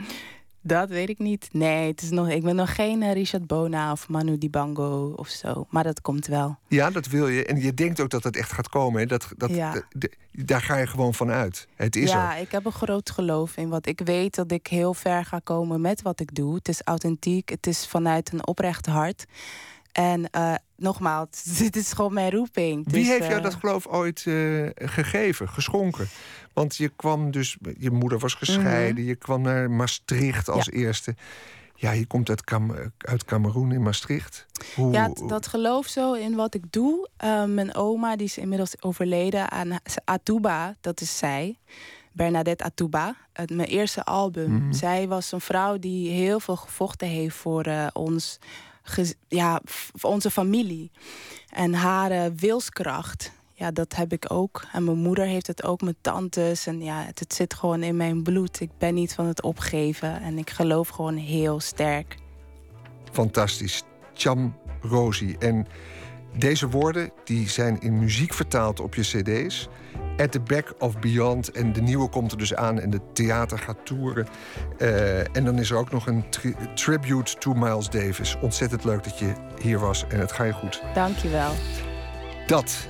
[0.62, 1.50] Dat weet ik niet.
[1.52, 5.28] Nee, het is nog, ik ben nog geen eh, Richard Bona of Manu Dibango of
[5.28, 5.66] zo.
[5.70, 6.58] Maar dat komt wel.
[6.68, 7.46] Ja, dat wil je.
[7.46, 9.08] En je denkt ook dat het echt gaat komen.
[9.08, 9.84] Dat, dat, ja.
[10.32, 11.68] daar ga je gewoon van uit.
[11.76, 14.94] Het is ja, ik heb een groot geloof in wat ik weet dat ik heel
[14.94, 16.56] ver ga komen met wat ik doe.
[16.56, 17.50] Het is authentiek.
[17.50, 19.26] Het is vanuit een oprecht hart.
[19.92, 22.92] En uh, nogmaals, dit is gewoon mijn roeping.
[22.92, 24.20] Wie dus, heeft jou dat geloof ooit
[24.76, 26.08] gegeven, geschonken?
[26.54, 29.10] Want je kwam dus, je moeder was gescheiden, mhm.
[29.10, 31.16] je kwam naar Maastricht als eerste.
[31.76, 34.46] Ja, je komt uit, Kam uit Cameroen in Maastricht.
[34.76, 34.92] Hoe...
[34.92, 37.10] Ja, dat geloof zo in wat ik doe.
[37.24, 41.58] Uh, mijn oma, die is inmiddels overleden aan Atuba, dat is zij.
[42.12, 44.52] Bernadette Atuba, het, mijn eerste album.
[44.52, 44.74] Mhm.
[44.74, 48.40] Zij was een vrouw die heel veel gevochten heeft voor uh, ons,
[49.28, 49.62] ja,
[50.02, 50.92] onze familie.
[51.50, 54.66] En haar uh, wilskracht ja, dat heb ik ook.
[54.72, 56.68] En mijn moeder heeft het ook, mijn tantes.
[56.68, 58.60] En ja, het, het, zit gewoon in mijn bloed.
[58.60, 60.22] Ik ben niet van het opgeven.
[60.22, 62.18] En ik geloof gewoon heel sterk.
[63.12, 63.84] Fantastisch.
[64.14, 65.38] Cham Rosie.
[65.38, 65.68] En
[66.40, 69.70] deze woorden die zijn in muziek vertaald op je cd's.
[70.18, 71.52] At the Back of Beyond.
[71.52, 74.28] En de nieuwe komt er dus aan en de theater gaat toeren.
[74.78, 76.26] Uh, en dan is er ook nog een
[76.76, 78.38] tribute to Miles Davis.
[78.42, 80.82] Ontzettend leuk dat je hier was en het ga je goed.
[80.94, 81.52] Dank je wel.
[82.48, 82.90] Dat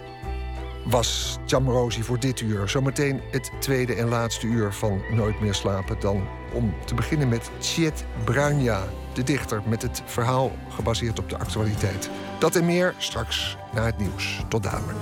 [0.86, 2.70] was Chamrosi voor dit uur.
[2.70, 6.00] Zometeen het tweede en laatste uur van Nooit meer slapen.
[6.00, 9.62] Dan om te beginnen met Chet Bruinja, de dichter...
[9.66, 12.10] met het verhaal gebaseerd op de actualiteit.
[12.40, 14.44] Dat en meer straks na het nieuws.
[14.48, 14.98] Tot dadelijk.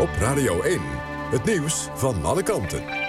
[0.00, 0.80] Op Radio 1,
[1.30, 3.05] het nieuws van alle kanten.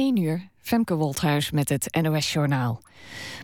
[0.00, 2.80] 1 uur, Femke Wolthuis met het NOS-journaal.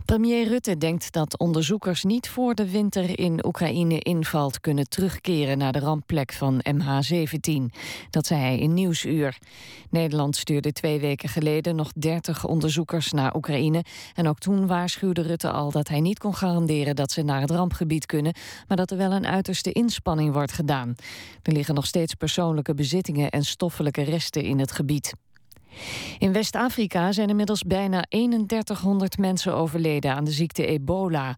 [0.05, 4.59] Premier Rutte denkt dat onderzoekers niet voor de winter in Oekraïne invalt...
[4.59, 7.75] kunnen terugkeren naar de rampplek van MH17.
[8.09, 9.37] Dat zei hij in Nieuwsuur.
[9.89, 13.83] Nederland stuurde twee weken geleden nog 30 onderzoekers naar Oekraïne.
[14.13, 16.95] En ook toen waarschuwde Rutte al dat hij niet kon garanderen...
[16.95, 18.33] dat ze naar het rampgebied kunnen,
[18.67, 20.95] maar dat er wel een uiterste inspanning wordt gedaan.
[21.41, 25.13] Er liggen nog steeds persoonlijke bezittingen en stoffelijke resten in het gebied.
[26.17, 31.35] In West-Afrika zijn inmiddels bijna 3100 mensen overleden aan de ziekte ebola.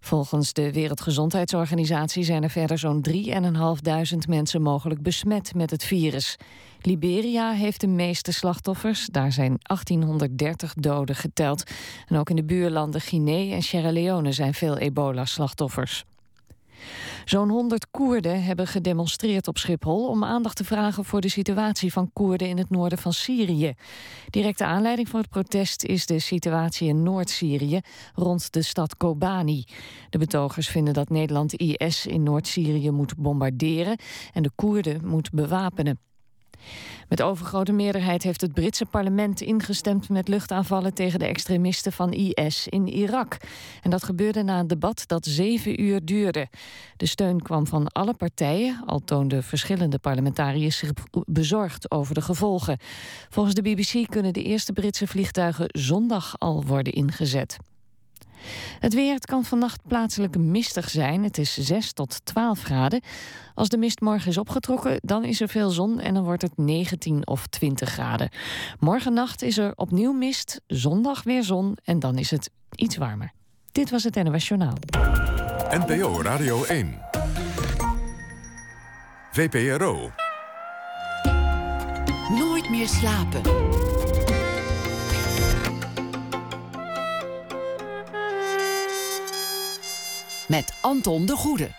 [0.00, 6.36] Volgens de Wereldgezondheidsorganisatie zijn er verder zo'n 3.500 mensen mogelijk besmet met het virus.
[6.80, 9.06] Liberia heeft de meeste slachtoffers.
[9.06, 11.62] Daar zijn 1830 doden geteld.
[12.08, 16.04] En ook in de buurlanden Guinea en Sierra Leone zijn veel ebola-slachtoffers.
[17.24, 22.10] Zo'n 100 Koerden hebben gedemonstreerd op Schiphol om aandacht te vragen voor de situatie van
[22.12, 23.74] Koerden in het noorden van Syrië.
[24.30, 27.80] Directe aanleiding voor het protest is de situatie in Noord-Syrië
[28.14, 29.64] rond de stad Kobani.
[30.10, 33.98] De betogers vinden dat Nederland IS in Noord-Syrië moet bombarderen
[34.32, 35.98] en de Koerden moet bewapenen.
[37.08, 42.68] Met overgrote meerderheid heeft het Britse parlement ingestemd met luchtaanvallen tegen de extremisten van IS
[42.68, 43.36] in Irak.
[43.82, 46.48] En dat gebeurde na een debat dat zeven uur duurde.
[46.96, 50.90] De steun kwam van alle partijen, al toonden verschillende parlementariërs zich
[51.26, 52.78] bezorgd over de gevolgen.
[53.28, 57.56] Volgens de BBC kunnen de eerste Britse vliegtuigen zondag al worden ingezet.
[58.78, 61.22] Het weer het kan vannacht plaatselijk mistig zijn.
[61.22, 63.00] Het is 6 tot 12 graden.
[63.54, 66.56] Als de mist morgen is opgetrokken, dan is er veel zon en dan wordt het
[66.56, 68.28] 19 of 20 graden.
[68.78, 73.32] Morgennacht is er opnieuw mist, zondag weer zon en dan is het iets warmer.
[73.72, 74.74] Dit was het NOS Journaal.
[75.70, 76.98] NPO Radio 1.
[79.32, 80.10] VPRO.
[82.28, 83.42] Nooit meer slapen.
[90.48, 91.70] Met Anton de Goede.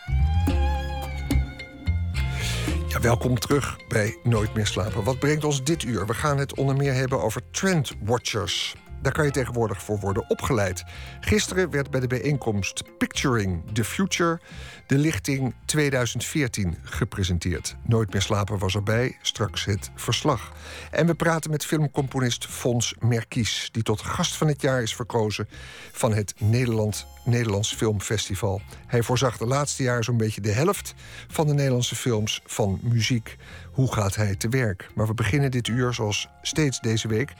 [2.87, 5.03] Ja, welkom terug bij Nooit meer slapen.
[5.03, 6.05] Wat brengt ons dit uur?
[6.05, 8.75] We gaan het onder meer hebben over trendwatchers.
[9.01, 10.83] Daar kan je tegenwoordig voor worden opgeleid.
[11.19, 14.39] Gisteren werd bij de bijeenkomst Picturing the Future
[14.87, 17.75] de lichting 2014 gepresenteerd.
[17.83, 20.51] Nooit meer slapen was erbij, straks het verslag.
[20.91, 25.47] En we praten met filmcomponist Fons Merkies, die tot gast van het jaar is verkozen
[25.91, 28.61] van het Nederland, Nederlands Filmfestival.
[28.87, 30.93] Hij voorzag de laatste jaar zo'n beetje de helft
[31.27, 33.35] van de Nederlandse films van muziek.
[33.75, 34.89] Hoe gaat hij te werk?
[34.95, 37.33] Maar we beginnen dit uur, zoals steeds deze week,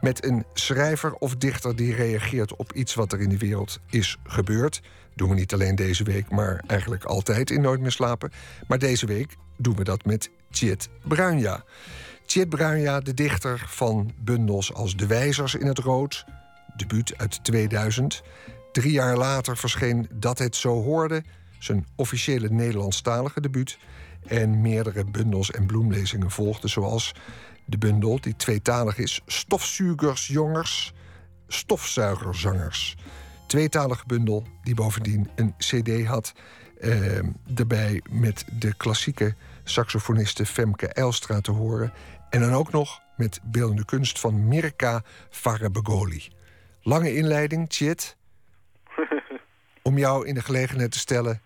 [0.00, 4.18] met een schrijver of dichter die reageert op iets wat er in de wereld is
[4.24, 4.80] gebeurd
[5.18, 8.32] doen we niet alleen deze week, maar eigenlijk altijd in Nooit meer slapen.
[8.66, 11.64] Maar deze week doen we dat met Tjit Bruinja.
[12.26, 16.24] Tjit Bruinja, de dichter van bundels als De Wijzers in het Rood,
[16.76, 18.22] debuut uit 2000.
[18.72, 21.22] Drie jaar later verscheen Dat het zo hoorde,
[21.58, 23.78] zijn officiële Nederlandstalige debuut.
[24.28, 27.14] En meerdere bundels en bloemlezingen volgden, zoals
[27.64, 30.92] de bundel die tweetalig is: Stofzuigersjongers,
[31.46, 32.96] Stofzuigerzangers
[33.48, 36.32] tweetalige bundel die bovendien een cd had.
[36.80, 37.18] Uh,
[37.56, 41.92] erbij met de klassieke saxofoniste Femke Elstra te horen.
[42.30, 46.28] En dan ook nog met beeldende kunst van Mirka Farabegoli.
[46.82, 48.16] Lange inleiding, Chit.
[49.82, 51.40] om jou in de gelegenheid te stellen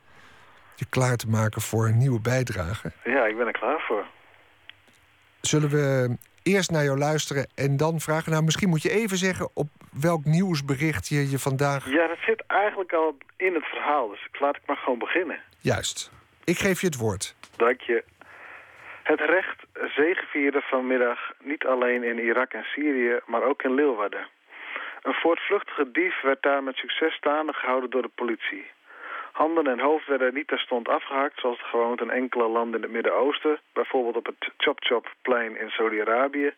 [0.83, 2.93] je klaar te maken voor een nieuwe bijdrage.
[3.05, 4.05] Ja, ik ben er klaar voor.
[5.41, 8.33] Zullen we eerst naar jou luisteren en dan vragen...
[8.33, 9.69] nou, misschien moet je even zeggen op
[10.01, 11.91] welk nieuwsbericht je je vandaag...
[11.91, 15.39] Ja, dat zit eigenlijk al in het verhaal, dus laat ik maar gewoon beginnen.
[15.59, 16.11] Juist.
[16.45, 17.35] Ik geef je het woord.
[17.57, 18.05] Dank je.
[19.03, 19.59] Het recht
[19.95, 24.27] zegevierde vanmiddag niet alleen in Irak en Syrië, maar ook in Leeuwarden.
[25.03, 28.65] Een voortvluchtige dief werd daar met succes staande gehouden door de politie.
[29.33, 32.93] Handen en hoofd werden niet terstond afgehakt, zoals de gewoonte in enkele landen in het
[32.93, 36.53] Midden-Oosten, bijvoorbeeld op het Chop Chop plein in Saudi-Arabië.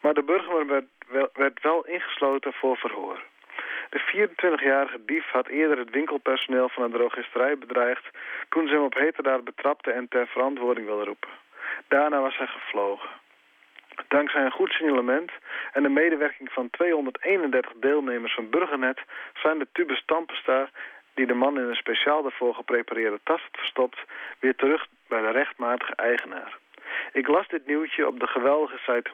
[0.00, 3.22] Maar de burger werd wel, werd wel ingesloten voor verhoor.
[3.90, 8.04] De 24-jarige dief had eerder het winkelpersoneel van een drogisterij bedreigd
[8.48, 11.30] toen ze hem op heterdaad betrapte en ter verantwoording wilde roepen.
[11.88, 13.08] Daarna was hij gevlogen.
[14.08, 15.30] Dankzij een goed signalement
[15.72, 19.00] en de medewerking van 231 deelnemers van Burgernet
[19.42, 20.70] zijn de tubes tandpasta
[21.14, 23.98] die de man in een speciaal daarvoor geprepareerde tas had verstopt,
[24.38, 26.58] weer terug bij de rechtmatige eigenaar.
[27.12, 29.10] Ik las dit nieuwtje op de geweldige site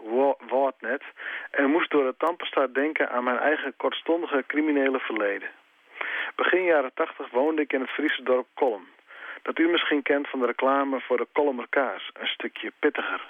[0.49, 1.03] Wordnet
[1.51, 5.49] en moest door het tandpasta denken aan mijn eigen kortstondige criminele verleden.
[6.35, 8.89] Begin jaren 80 woonde ik in het Friese dorp Kolm.
[9.43, 13.21] Dat u misschien kent van de reclame voor de Kolmer kaas, een stukje pittiger.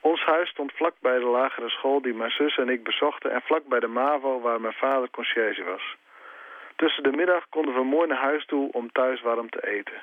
[0.00, 3.30] Ons huis stond vlak bij de lagere school die mijn zus en ik bezochten...
[3.30, 5.96] en vlak bij de MAVO waar mijn vader conciërge was.
[6.76, 10.00] Tussen de middag konden we mooi naar huis toe om thuis warm te eten.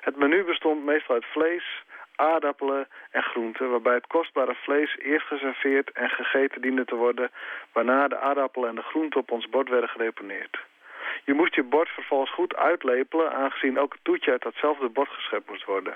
[0.00, 1.82] Het menu bestond meestal uit vlees,
[2.16, 3.70] aardappelen en groenten...
[3.70, 7.30] waarbij het kostbare vlees eerst geserveerd en gegeten diende te worden...
[7.72, 10.58] waarna de aardappelen en de groenten op ons bord werden gedeponeerd.
[11.24, 13.32] Je moest je bord vervolgens goed uitlepelen...
[13.32, 15.94] aangezien ook het toetje uit datzelfde bord geschept moest worden.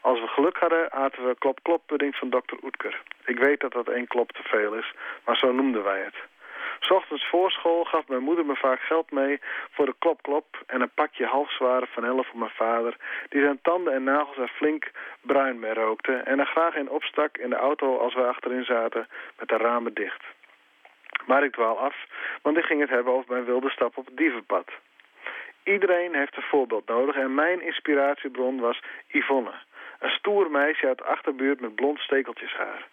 [0.00, 3.02] Als we geluk hadden, aten we klop-klop pudding van dokter Oetker.
[3.24, 4.92] Ik weet dat dat één klop te veel is,
[5.24, 6.14] maar zo noemden wij het.
[6.78, 10.80] S ochtends voor school gaf mijn moeder me vaak geld mee voor de klop-klop en
[10.80, 12.96] een pakje halfzware vanille voor mijn vader,
[13.28, 17.36] die zijn tanden en nagels er flink bruin mee rookte en er graag in opstak
[17.36, 20.24] in de auto als we achterin zaten met de ramen dicht.
[21.26, 21.96] Maar ik dwaal af,
[22.42, 24.70] want ik ging het hebben over mijn wilde stap op het dievenpad.
[25.62, 29.52] Iedereen heeft een voorbeeld nodig en mijn inspiratiebron was Yvonne.
[29.98, 32.86] Een stoer meisje uit de achterbuurt met blond stekeltjeshaar.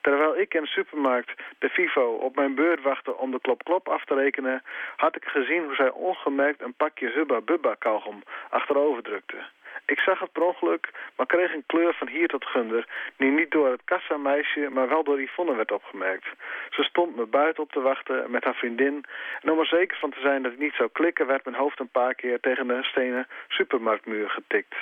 [0.00, 4.04] Terwijl ik in de supermarkt de FIFO op mijn beurt wachtte om de klop-klop af
[4.04, 4.62] te rekenen...
[4.96, 9.36] had ik gezien hoe zij ongemerkt een pakje Hubba-Bubba kauwgom achterover drukte.
[9.86, 12.86] Ik zag het per ongeluk, maar kreeg een kleur van hier tot gunder...
[13.16, 16.26] die niet door het kassameisje, maar wel door Yvonne werd opgemerkt.
[16.70, 19.04] Ze stond me buiten op te wachten met haar vriendin...
[19.42, 21.26] en om er zeker van te zijn dat ik niet zou klikken...
[21.26, 24.74] werd mijn hoofd een paar keer tegen de stenen supermarktmuur getikt.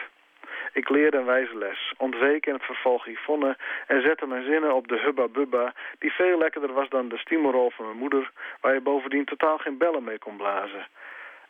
[0.73, 3.57] Ik leerde een wijze les, ontweek in het vervolg Yvonne...
[3.87, 5.75] en zette mijn zinnen op de Hubba Bubba...
[5.99, 8.31] die veel lekkerder was dan de stiemelrol van mijn moeder...
[8.61, 10.87] waar je bovendien totaal geen bellen mee kon blazen.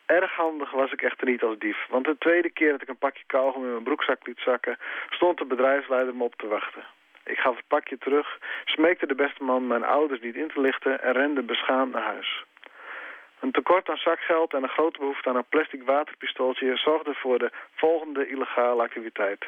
[0.06, 2.98] Erg handig was ik echter niet als dief, want de tweede keer dat ik een
[2.98, 4.78] pakje kauwgom in mijn broekzak liet zakken,
[5.10, 6.84] stond de bedrijfsleider me op te wachten.
[7.24, 11.02] Ik gaf het pakje terug, smeekte de beste man mijn ouders niet in te lichten
[11.02, 12.44] en rende beschaamd naar huis.
[13.40, 17.50] Een tekort aan zakgeld en een grote behoefte aan een plastic waterpistooltje zorgde voor de
[17.74, 19.46] volgende illegale activiteit.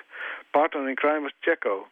[0.51, 1.89] Partner in crime was Checo,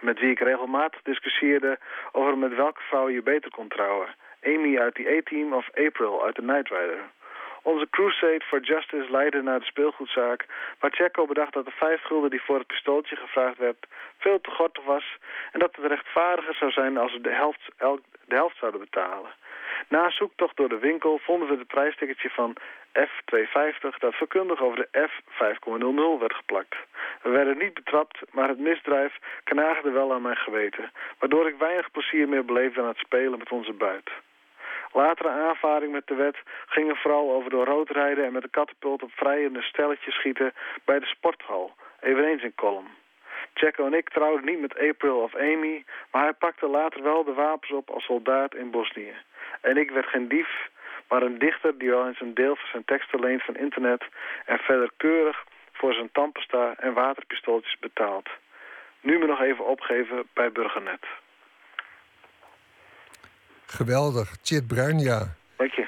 [0.00, 1.78] met wie ik regelmatig discussieerde
[2.12, 4.08] over met welke vrouw je beter kon trouwen.
[4.44, 7.00] Amy uit die A-team of April uit de Night Rider.
[7.62, 10.46] Onze crusade for justice leidde naar de speelgoedzaak...
[10.78, 13.86] waar Checo bedacht dat de vijf gulden die voor het pistooltje gevraagd werd...
[14.18, 15.16] veel te gortig was
[15.52, 17.70] en dat het rechtvaardiger zou zijn als we de helft,
[18.26, 19.30] de helft zouden betalen.
[19.88, 22.56] Na zoektocht door de winkel vonden we het prijsticketje van
[22.98, 26.76] F250 dat verkundig over de F5,00 werd geplakt.
[27.22, 30.92] We werden niet betrapt, maar het misdrijf knaagde wel aan mijn geweten...
[31.18, 34.10] waardoor ik weinig plezier meer beleefde aan het spelen met onze buit.
[34.92, 36.36] Latere aanvaring met de wet
[36.66, 40.52] gingen vooral over door rood rijden en met de katapult op vrijende stelletjes schieten
[40.84, 42.88] bij de sporthal, eveneens in Colum.
[43.54, 47.32] Jacko en ik trouwden niet met April of Amy, maar hij pakte later wel de
[47.32, 49.14] wapens op als soldaat in Bosnië.
[49.60, 50.68] En ik werd geen dief,
[51.08, 54.04] maar een dichter die wel eens een deel van zijn teksten leent van internet
[54.44, 58.28] en verder keurig voor zijn tandpasta en waterpistooltjes betaalt.
[59.00, 61.06] Nu me nog even opgeven bij Burgernet.
[63.66, 64.36] Geweldig.
[64.42, 65.34] Chit Bruin, ja.
[65.56, 65.86] Dank je.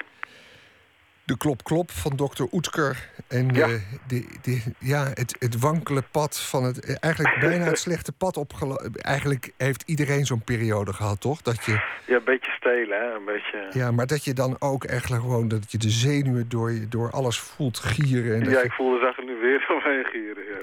[1.31, 3.09] De klop-klop van dokter Oetker.
[3.27, 3.67] En ja.
[4.07, 6.99] de, ja, het, het wankele pad van het...
[6.99, 8.93] Eigenlijk bijna het slechte pad opgelopen.
[8.95, 11.41] Eigenlijk heeft iedereen zo'n periode gehad, toch?
[11.41, 11.71] Dat je,
[12.07, 13.13] ja, een beetje stelen, hè?
[13.13, 13.67] Een beetje...
[13.79, 15.47] Ja, maar dat je dan ook echt gewoon...
[15.47, 18.41] dat je de zenuwen door, je, door alles voelt gieren.
[18.41, 18.65] En ja, je...
[18.65, 20.59] ik voelde ze eigenlijk nu weer doorheen gieren, ja.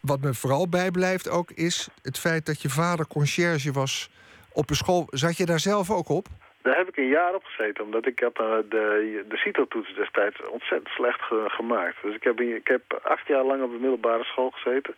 [0.00, 4.10] Wat me vooral bijblijft ook is het feit dat je vader conciërge was
[4.52, 5.06] op een school.
[5.10, 6.28] Zat je daar zelf ook op?
[6.62, 10.48] Daar heb ik een jaar op gezeten, omdat ik heb uh, de, de CITO-toets destijds
[10.48, 11.96] ontzettend slecht gemaakt.
[12.02, 14.94] Dus ik heb, ik heb acht jaar lang op de middelbare school gezeten.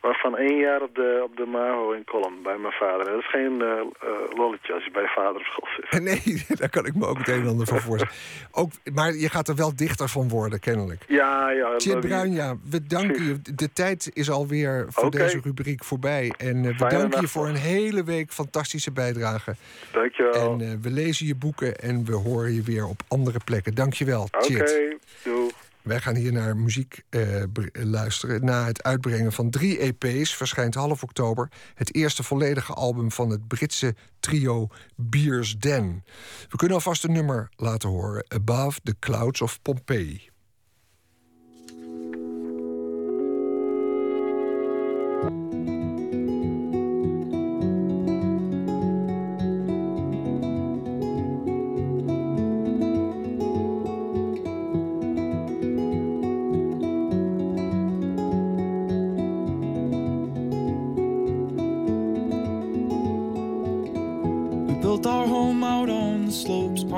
[0.00, 3.06] Waarvan één jaar op de, op de MAHO in Colum bij mijn vader.
[3.06, 5.88] En dat is geen uh, lolletje als je bij je vader op school zit.
[6.10, 8.14] Nee, daar kan ik me ook het een en ander van voorstellen.
[8.60, 11.04] Ook, maar je gaat er wel dichter van worden, kennelijk.
[11.08, 11.74] Ja, ja.
[11.76, 13.40] Chit Bruin, ja, we danken je.
[13.54, 15.20] De tijd is alweer voor okay.
[15.20, 16.32] deze rubriek voorbij.
[16.38, 19.54] En uh, we danken je voor een hele week fantastische bijdrage.
[19.92, 20.32] Dankjewel.
[20.32, 23.74] En uh, we lezen je boeken en we horen je weer op andere plekken.
[23.74, 24.22] Dankjewel.
[24.22, 25.50] Oké, okay, doei.
[25.82, 28.44] Wij gaan hier naar muziek uh, luisteren.
[28.44, 33.48] Na het uitbrengen van drie EP's verschijnt half oktober het eerste volledige album van het
[33.48, 36.04] Britse trio Beers Den.
[36.48, 40.29] We kunnen alvast een nummer laten horen: Above the Clouds of Pompeii.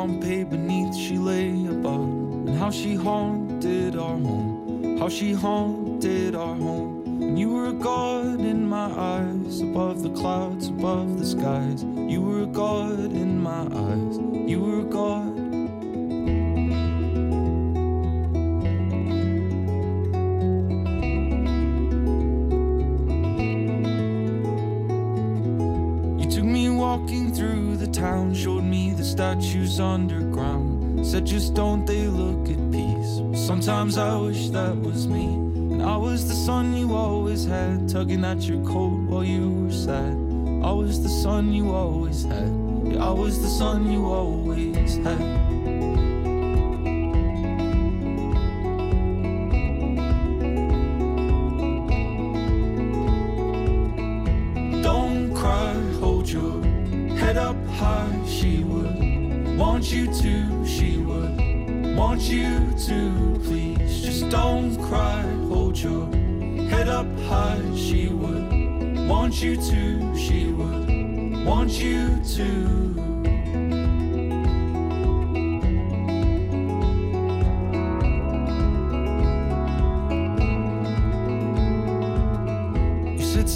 [0.03, 2.11] Pompeii beneath she lay above,
[2.48, 7.22] and how she haunted our home, how she haunted our home.
[7.22, 11.84] And you were a god in my eyes, above the clouds, above the skies.
[11.84, 14.01] You were a god in my eyes,
[33.83, 35.24] Sometimes I wish that was me.
[35.24, 39.72] And I was the son you always had, tugging at your coat while you were
[39.72, 40.12] sad.
[40.62, 42.47] I was the son you always had.
[42.85, 45.41] Yeah, I was the son you always had.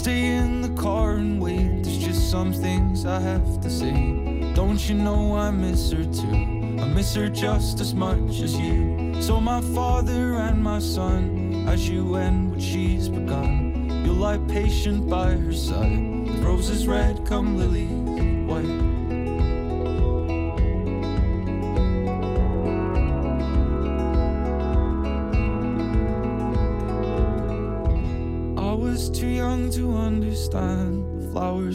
[0.07, 1.83] Stay in the car and wait.
[1.83, 4.53] There's just some things I have to say.
[4.53, 6.37] Don't you know I miss her too?
[6.81, 9.21] I miss her just as much as you.
[9.21, 15.09] So, my father and my son, as you end what she's begun, you'll lie patient
[15.09, 16.29] by her side.
[16.43, 17.86] Roses red come lilies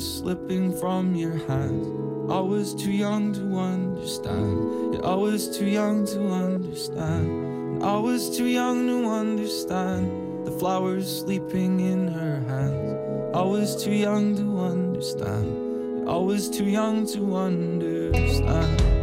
[0.02, 1.86] flowers slipping from your hands.
[2.30, 4.94] I was too young to understand.
[4.94, 7.82] Yeah, I was too young to understand.
[7.82, 13.34] I was too young to understand the flowers sleeping in her hands.
[13.34, 16.08] I was too young to understand.
[16.08, 19.01] I was too young to understand.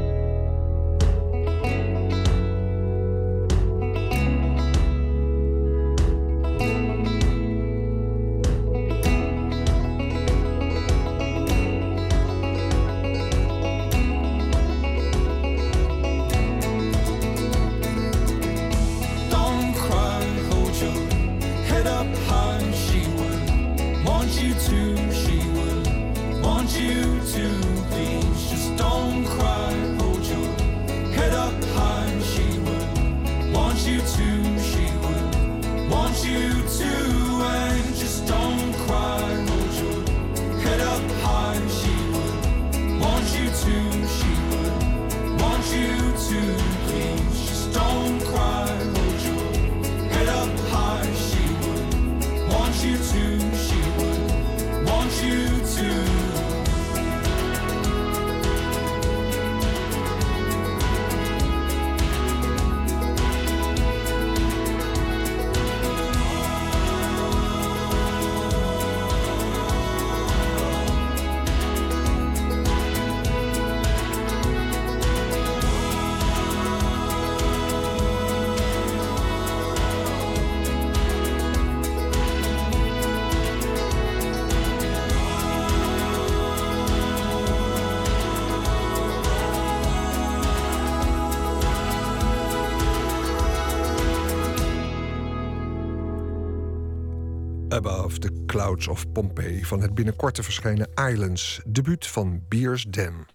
[98.88, 103.26] Of Pompeii van het binnenkort te verschijnen Islands, debuut van Beers Den.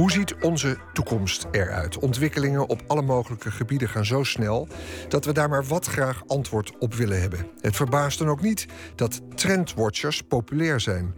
[0.00, 1.98] Hoe ziet onze toekomst eruit?
[1.98, 4.68] Ontwikkelingen op alle mogelijke gebieden gaan zo snel
[5.08, 7.46] dat we daar maar wat graag antwoord op willen hebben.
[7.60, 11.14] Het verbaast dan ook niet dat trendwatchers populair zijn.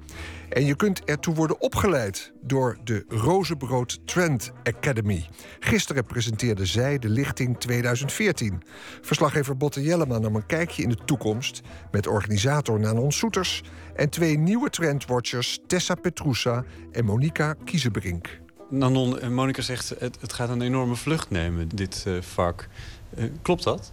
[0.49, 5.29] En je kunt ertoe worden opgeleid door de Rozenbrood Trend Academy.
[5.61, 8.63] Gisteren presenteerde zij de lichting 2014.
[9.01, 11.61] Verslaggever Botte Jellema nam een kijkje in de toekomst...
[11.91, 13.63] met organisator Nanon Soeters
[13.95, 15.61] en twee nieuwe trendwatchers...
[15.67, 18.41] Tessa Petrusa en Monika Kiezenbrink.
[18.71, 22.69] Nanon, en Monika zegt het, het gaat een enorme vlucht nemen, dit uh, vak.
[23.19, 23.93] Uh, klopt dat?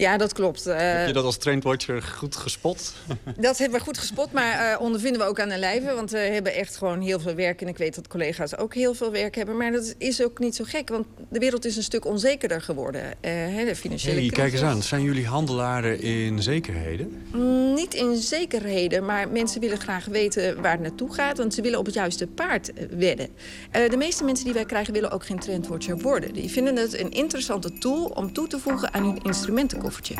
[0.00, 0.66] Ja, dat klopt.
[0.66, 2.94] Uh, Heb je dat als trendwatcher goed gespot?
[3.36, 5.94] dat hebben we goed gespot, maar uh, ondervinden we ook aan de lijve.
[5.94, 7.62] Want we hebben echt gewoon heel veel werk.
[7.62, 9.56] En ik weet dat collega's ook heel veel werk hebben.
[9.56, 13.02] Maar dat is ook niet zo gek, want de wereld is een stuk onzekerder geworden.
[13.02, 17.22] Uh, de financiële hey, Kijk eens aan, zijn jullie handelaren in zekerheden?
[17.32, 21.38] Mm, niet in zekerheden, maar mensen willen graag weten waar het naartoe gaat.
[21.38, 23.28] Want ze willen op het juiste paard wedden.
[23.70, 26.32] de meeste mensen die wij krijgen willen ook geen trendwatcher worden.
[26.32, 30.14] Die vinden het een interessante tool om toe te voegen aan hun instrumenten koffertje.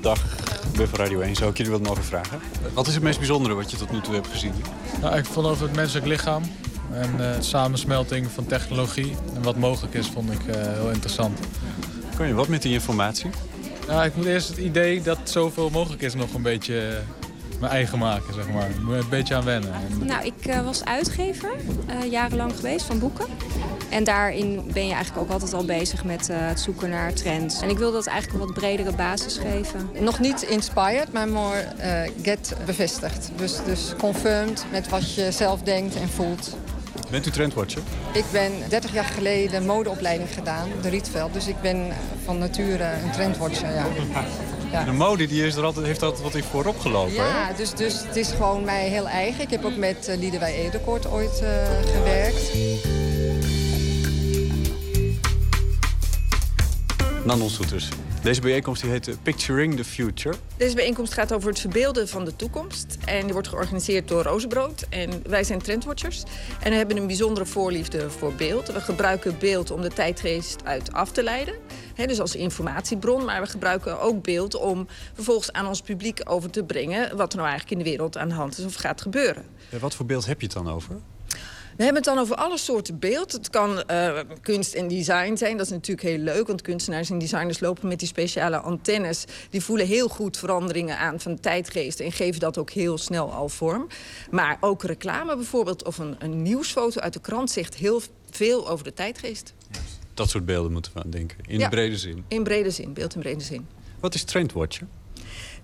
[0.00, 0.24] Dag,
[0.76, 1.36] Buff Radio 1.
[1.36, 2.38] Zou ik jullie wat mogen vragen?
[2.74, 4.52] Wat is het meest bijzondere wat je tot nu toe hebt gezien?
[5.00, 6.42] Nou, ik vond over het menselijk lichaam
[6.92, 11.38] en uh, de samensmelting van technologie en wat mogelijk is, vond ik uh, heel interessant.
[12.16, 13.30] Kan je wat met die informatie?
[13.86, 17.02] Ja, ik moet eerst het idee dat zoveel mogelijk is nog een beetje
[17.60, 18.70] mijn eigen maken, zeg maar.
[18.70, 19.72] Ik moet een beetje aan wennen.
[20.00, 21.50] Nou, ik uh, was uitgever,
[21.88, 23.26] uh, jarenlang geweest, van boeken.
[23.90, 27.60] En daarin ben je eigenlijk ook altijd al bezig met uh, het zoeken naar trends.
[27.60, 29.90] En ik wil dat eigenlijk een wat bredere basis geven.
[30.00, 31.64] Nog niet inspired, maar more
[32.22, 33.30] get bevestigd.
[33.36, 36.56] Dus, dus confirmed met wat je zelf denkt en voelt.
[37.10, 37.82] Bent u trendwatcher?
[38.12, 41.32] Ik ben 30 jaar geleden modeopleiding gedaan, de Rietveld.
[41.32, 41.86] Dus ik ben
[42.24, 43.86] van nature een trendwatcher, ja.
[44.70, 44.84] Ja.
[44.84, 47.14] De mode die is er altijd, heeft altijd wat in voorop gelopen.
[47.14, 47.26] hè?
[47.26, 49.42] Ja, dus, dus het is gewoon mij heel eigen.
[49.42, 51.48] Ik heb ook met uh, Liedewij Edekoort ooit uh,
[51.94, 52.52] gewerkt.
[57.24, 57.88] Nanon Soeters.
[58.22, 60.36] Deze bijeenkomst die heet eh, Picturing the Future.
[60.56, 62.98] Deze bijeenkomst gaat over het verbeelden van de toekomst.
[63.04, 64.86] En die wordt georganiseerd door Rozenbrood.
[64.88, 66.22] En wij zijn trendwatchers.
[66.62, 68.72] En we hebben een bijzondere voorliefde voor beeld.
[68.72, 71.54] We gebruiken beeld om de tijdgeest uit af te leiden.
[71.94, 73.24] He, dus als informatiebron.
[73.24, 77.16] Maar we gebruiken ook beeld om vervolgens aan ons publiek over te brengen...
[77.16, 79.44] wat er nou eigenlijk in de wereld aan de hand is of gaat gebeuren.
[79.80, 80.96] Wat voor beeld heb je het dan over?
[81.80, 83.32] We hebben het dan over alle soorten beeld.
[83.32, 85.56] Het kan uh, kunst en design zijn.
[85.56, 89.24] Dat is natuurlijk heel leuk, want kunstenaars en designers lopen met die speciale antennes.
[89.50, 93.32] Die voelen heel goed veranderingen aan van de tijdgeest en geven dat ook heel snel
[93.32, 93.86] al vorm.
[94.30, 98.84] Maar ook reclame bijvoorbeeld of een, een nieuwsfoto uit de krant zegt heel veel over
[98.84, 99.54] de tijdgeest.
[100.14, 102.24] Dat soort beelden moeten we aan denken, in ja, brede zin.
[102.28, 103.66] In brede zin, beeld in brede zin.
[104.00, 104.88] Wat is trendwatchen?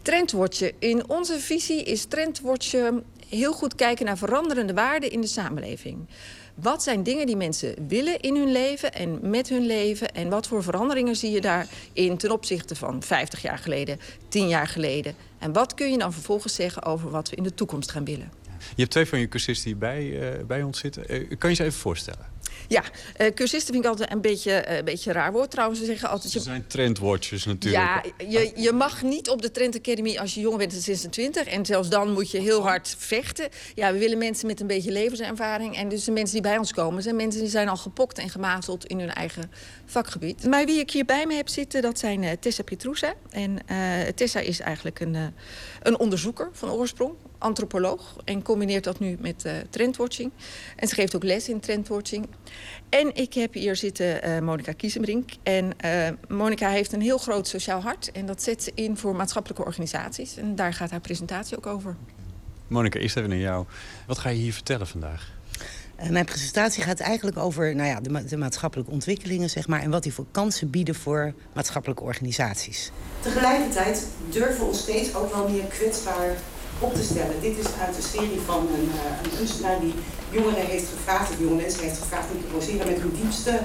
[0.03, 0.73] Trendwatchen.
[0.79, 6.09] In onze visie is trendwatchen heel goed kijken naar veranderende waarden in de samenleving.
[6.55, 10.15] Wat zijn dingen die mensen willen in hun leven en met hun leven?
[10.15, 14.69] En wat voor veranderingen zie je daarin ten opzichte van 50 jaar geleden, 10 jaar
[14.69, 15.15] geleden?
[15.39, 18.31] En wat kun je dan vervolgens zeggen over wat we in de toekomst gaan willen?
[18.59, 21.15] Je hebt twee van je cursisten die bij, uh, bij ons zitten.
[21.15, 22.27] Uh, kan je ze even voorstellen?
[22.69, 22.83] Ja,
[23.21, 25.81] uh, cursisten vind ik altijd een beetje, een beetje raar woord trouwens.
[25.81, 26.33] Ze zeggen altijd...
[26.33, 27.83] Ze zijn trendwatchers natuurlijk.
[27.83, 31.47] Ja, je, je mag niet op de Trend Academy als je jong bent, 26.
[31.47, 33.49] En zelfs dan moet je heel hard vechten.
[33.75, 35.77] Ja, we willen mensen met een beetje levenservaring.
[35.77, 38.31] En dus de mensen die bij ons komen, zijn mensen die zijn al gepokt en
[38.31, 39.51] gemateld in hun eigen
[39.87, 40.45] vakgebied.
[40.45, 43.15] Maar wie ik hier bij me heb zitten, dat zijn uh, Tessa Petrusa.
[43.31, 45.17] En uh, Tessa is eigenlijk een,
[45.83, 50.33] een onderzoeker van oorsprong antropoloog en combineert dat nu met uh, trendwatching.
[50.77, 52.27] En ze geeft ook les in trendwatching.
[52.89, 55.31] En ik heb hier zitten uh, Monika Kiesenbrink.
[55.43, 58.13] En uh, Monika heeft een heel groot sociaal hart.
[58.13, 60.37] En dat zet ze in voor maatschappelijke organisaties.
[60.37, 61.97] En daar gaat haar presentatie ook over.
[62.69, 63.67] Monika, eerst even naar jou.
[64.07, 65.36] Wat ga je hier vertellen vandaag?
[66.03, 69.91] Uh, mijn presentatie gaat eigenlijk over nou ja, de, de, maatschappelijke ontwikkelingen zeg maar, en
[69.91, 72.91] wat die voor kansen bieden voor maatschappelijke organisaties.
[73.21, 76.37] Tegelijkertijd durven we ons steeds ook wel meer kwetsbaar
[76.79, 77.41] op te stellen.
[77.41, 79.95] Dit is uit een serie van een, uh, een kunstenaar die
[80.31, 83.61] jongeren heeft gevraagd, of jonge mensen heeft gevraagd om te poseren met hun diepste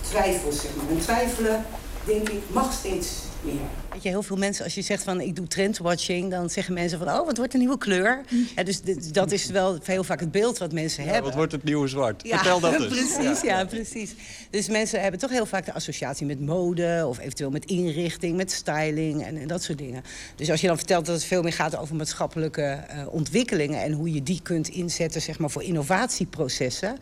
[0.00, 0.60] twijfels.
[0.60, 0.88] Zeg maar.
[0.90, 1.64] En twijfelen,
[2.06, 3.08] denk ik, mag steeds
[3.40, 3.54] meer.
[3.92, 6.98] Weet je, heel veel mensen, als je zegt van ik doe trendwatching, dan zeggen mensen
[6.98, 8.20] van oh, wat wordt een nieuwe kleur.
[8.56, 8.80] Ja, dus
[9.12, 11.28] dat is wel heel vaak het beeld wat mensen ja, hebben.
[11.28, 12.22] Wat wordt het nieuwe zwart?
[12.26, 12.86] Ja, Vertel dat eens.
[12.86, 13.58] Precies, ja.
[13.58, 14.14] ja, precies.
[14.50, 18.52] Dus mensen hebben toch heel vaak de associatie met mode of eventueel met inrichting, met
[18.52, 20.02] styling en, en dat soort dingen.
[20.36, 23.92] Dus als je dan vertelt dat het veel meer gaat over maatschappelijke uh, ontwikkelingen en
[23.92, 26.98] hoe je die kunt inzetten zeg maar, voor innovatieprocessen.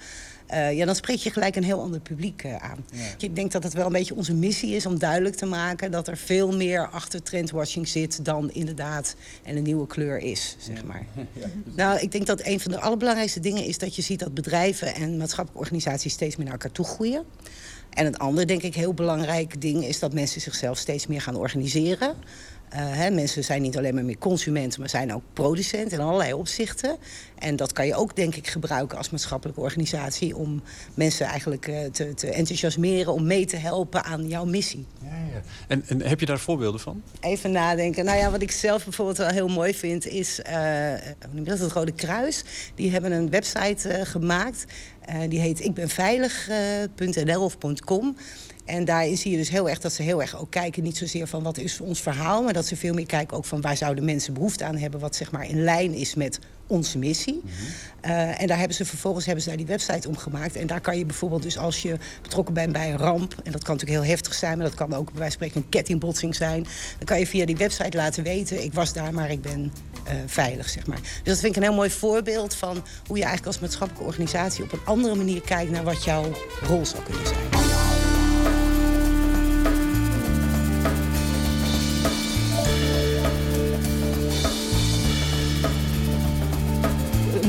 [0.52, 2.84] Uh, ja, dan spreek je gelijk een heel ander publiek uh, aan.
[2.92, 3.04] Ja.
[3.18, 6.08] Ik denk dat het wel een beetje onze missie is om duidelijk te maken dat
[6.08, 11.06] er veel meer achter trendwatching zit dan inderdaad en een nieuwe kleur is, zeg maar.
[11.32, 11.46] Ja.
[11.76, 14.94] Nou, ik denk dat een van de allerbelangrijkste dingen is dat je ziet dat bedrijven
[14.94, 17.24] en maatschappelijke organisaties steeds meer naar elkaar toe groeien.
[17.90, 21.36] En het andere, denk ik, heel belangrijk ding is dat mensen zichzelf steeds meer gaan
[21.36, 22.14] organiseren.
[22.72, 26.32] Uh, hè, mensen zijn niet alleen maar meer consumenten, maar zijn ook producent in allerlei
[26.32, 26.96] opzichten.
[27.38, 30.62] En dat kan je ook, denk ik, gebruiken als maatschappelijke organisatie om
[30.94, 34.86] mensen eigenlijk uh, te, te, enthousiasmeren, om mee te helpen aan jouw missie.
[35.02, 35.42] Ja, ja.
[35.68, 37.02] En, en, heb je daar voorbeelden van?
[37.20, 38.04] Even nadenken.
[38.04, 40.92] Nou ja, wat ik zelf bijvoorbeeld wel heel mooi vind, is uh,
[41.32, 42.44] dat, het Rode Kruis.
[42.74, 44.64] Die hebben een website gemaakt.
[45.28, 48.16] die heet ikbenveilig.nl of .com.
[48.64, 50.82] En daarin zie je dus heel erg dat ze heel erg ook kijken...
[50.82, 52.42] niet zozeer van wat is ons verhaal...
[52.42, 55.00] maar dat ze veel meer kijken ook van waar zouden mensen behoefte aan hebben...
[55.00, 57.34] wat zeg maar in lijn is met onze missie.
[57.34, 58.10] Mm -hmm.
[58.10, 60.56] uh, en daar hebben ze vervolgens hebben ze daar die website om gemaakt.
[60.56, 63.34] En daar kan je bijvoorbeeld dus als je betrokken bent bij een ramp...
[63.44, 64.58] en dat kan natuurlijk heel heftig zijn...
[64.58, 66.62] maar dat kan ook bij wijze van spreken een kettingbotsing zijn...
[66.96, 68.64] dan kan je via die website laten weten...
[68.64, 69.72] ik was daar, maar ik ben
[70.06, 71.00] uh, veilig, zeg maar.
[71.00, 72.84] Dus dat vind ik een heel mooi voorbeeld van...
[73.06, 74.64] hoe je eigenlijk als maatschappelijke organisatie...
[74.64, 78.23] op een andere manier kijkt naar wat jouw rol zou kunnen zijn.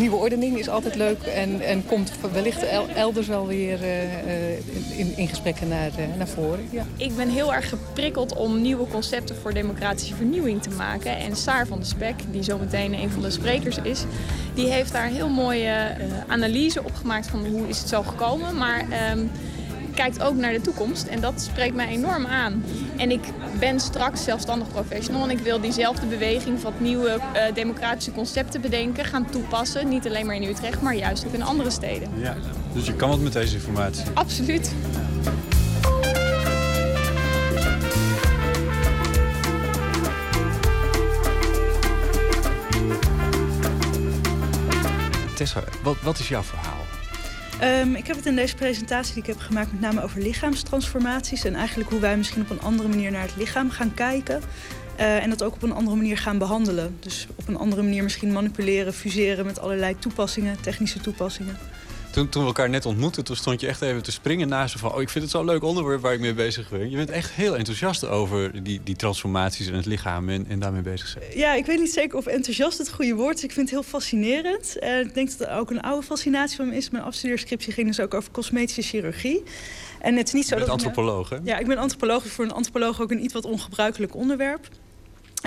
[0.05, 2.63] Nieuwe ordening is altijd leuk en, en komt wellicht
[2.95, 6.67] elders wel weer uh, in, in gesprekken naar, uh, naar voren.
[6.69, 6.85] Ja.
[6.97, 11.17] Ik ben heel erg geprikkeld om nieuwe concepten voor democratische vernieuwing te maken.
[11.17, 14.03] En Saar van de Spek, die zometeen een van de sprekers is,
[14.53, 15.97] die heeft daar heel mooie
[16.27, 18.57] analyse op gemaakt van hoe is het zo gekomen.
[18.57, 19.31] Maar um,
[19.95, 21.07] kijkt ook naar de toekomst.
[21.07, 22.63] En dat spreekt mij enorm aan.
[22.97, 23.21] En ik
[23.59, 25.23] ben straks zelfstandig professional.
[25.23, 29.89] En ik wil diezelfde beweging van nieuwe eh, democratische concepten bedenken, gaan toepassen.
[29.89, 32.09] Niet alleen maar in Utrecht, maar juist ook in andere steden.
[32.17, 32.35] Ja,
[32.73, 34.03] dus je kan wat met deze informatie?
[34.13, 34.73] Absoluut.
[45.35, 46.84] Tessa, wat, wat is jouw verhaal?
[47.63, 51.43] Um, ik heb het in deze presentatie die ik heb gemaakt met name over lichaamstransformaties.
[51.43, 54.41] En eigenlijk hoe wij misschien op een andere manier naar het lichaam gaan kijken.
[54.99, 56.97] Uh, en dat ook op een andere manier gaan behandelen.
[56.99, 61.57] Dus op een andere manier misschien manipuleren, fuseren met allerlei toepassingen, technische toepassingen.
[62.15, 64.77] Toen, toen we elkaar net ontmoetten, toen stond je echt even te springen naast ze
[64.77, 64.93] van...
[64.93, 66.89] oh, ik vind het zo'n leuk onderwerp waar ik mee bezig ben.
[66.89, 70.81] Je bent echt heel enthousiast over die, die transformaties in het lichaam en, en daarmee
[70.81, 71.23] bezig zijn.
[71.33, 73.43] Ja, ik weet niet zeker of enthousiast het goede woord is.
[73.43, 74.77] Ik vind het heel fascinerend.
[74.79, 76.89] Uh, ik denk dat het ook een oude fascinatie van me is.
[76.89, 79.43] Mijn afstudeerscriptie ging dus ook over cosmetische chirurgie.
[79.99, 81.37] En het is niet zo je bent dat antropoloog, hè?
[81.43, 82.25] Ja, ik ben antropoloog.
[82.27, 84.67] Voor een antropoloog ook een iets wat ongebruikelijk onderwerp.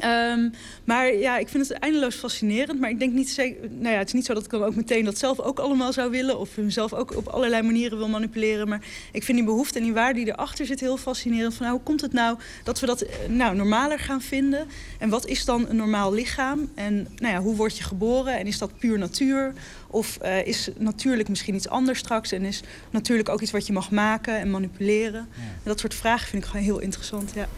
[0.05, 0.53] Um,
[0.85, 2.81] maar ja, ik vind het eindeloos fascinerend.
[2.81, 3.71] Maar ik denk niet zeker.
[3.71, 5.93] Nou ja, het is niet zo dat ik dan ook meteen dat zelf ook allemaal
[5.93, 6.39] zou willen.
[6.39, 8.69] Of mezelf ook op allerlei manieren wil manipuleren.
[8.69, 8.81] Maar
[9.13, 11.55] ik vind die behoefte en die waarde die erachter zit heel fascinerend.
[11.55, 14.67] Van nou, hoe komt het nou dat we dat eh, nou, normaler gaan vinden?
[14.99, 16.71] En wat is dan een normaal lichaam?
[16.75, 18.39] En nou ja, hoe word je geboren?
[18.39, 19.53] En is dat puur natuur?
[19.91, 22.33] Of uh, is natuurlijk misschien iets anders straks?
[22.33, 25.29] En is natuurlijk ook iets wat je mag maken en manipuleren?
[25.35, 25.43] Ja.
[25.43, 27.33] En dat soort vragen vind ik gewoon heel interessant.
[27.35, 27.49] Ja.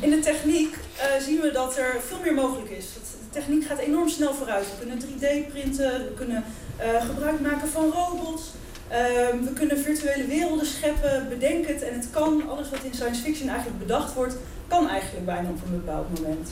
[0.00, 2.86] In de techniek uh, zien we dat er veel meer mogelijk is.
[2.92, 4.66] De techniek gaat enorm snel vooruit.
[4.66, 6.44] We kunnen 3D printen, we kunnen
[6.80, 8.42] uh, gebruik maken van robots.
[8.90, 8.96] Uh,
[9.44, 12.48] we kunnen virtuele werelden scheppen, bedenken het en het kan.
[12.48, 14.36] Alles wat in science fiction eigenlijk bedacht wordt,
[14.68, 16.50] kan eigenlijk bijna op een bepaald moment.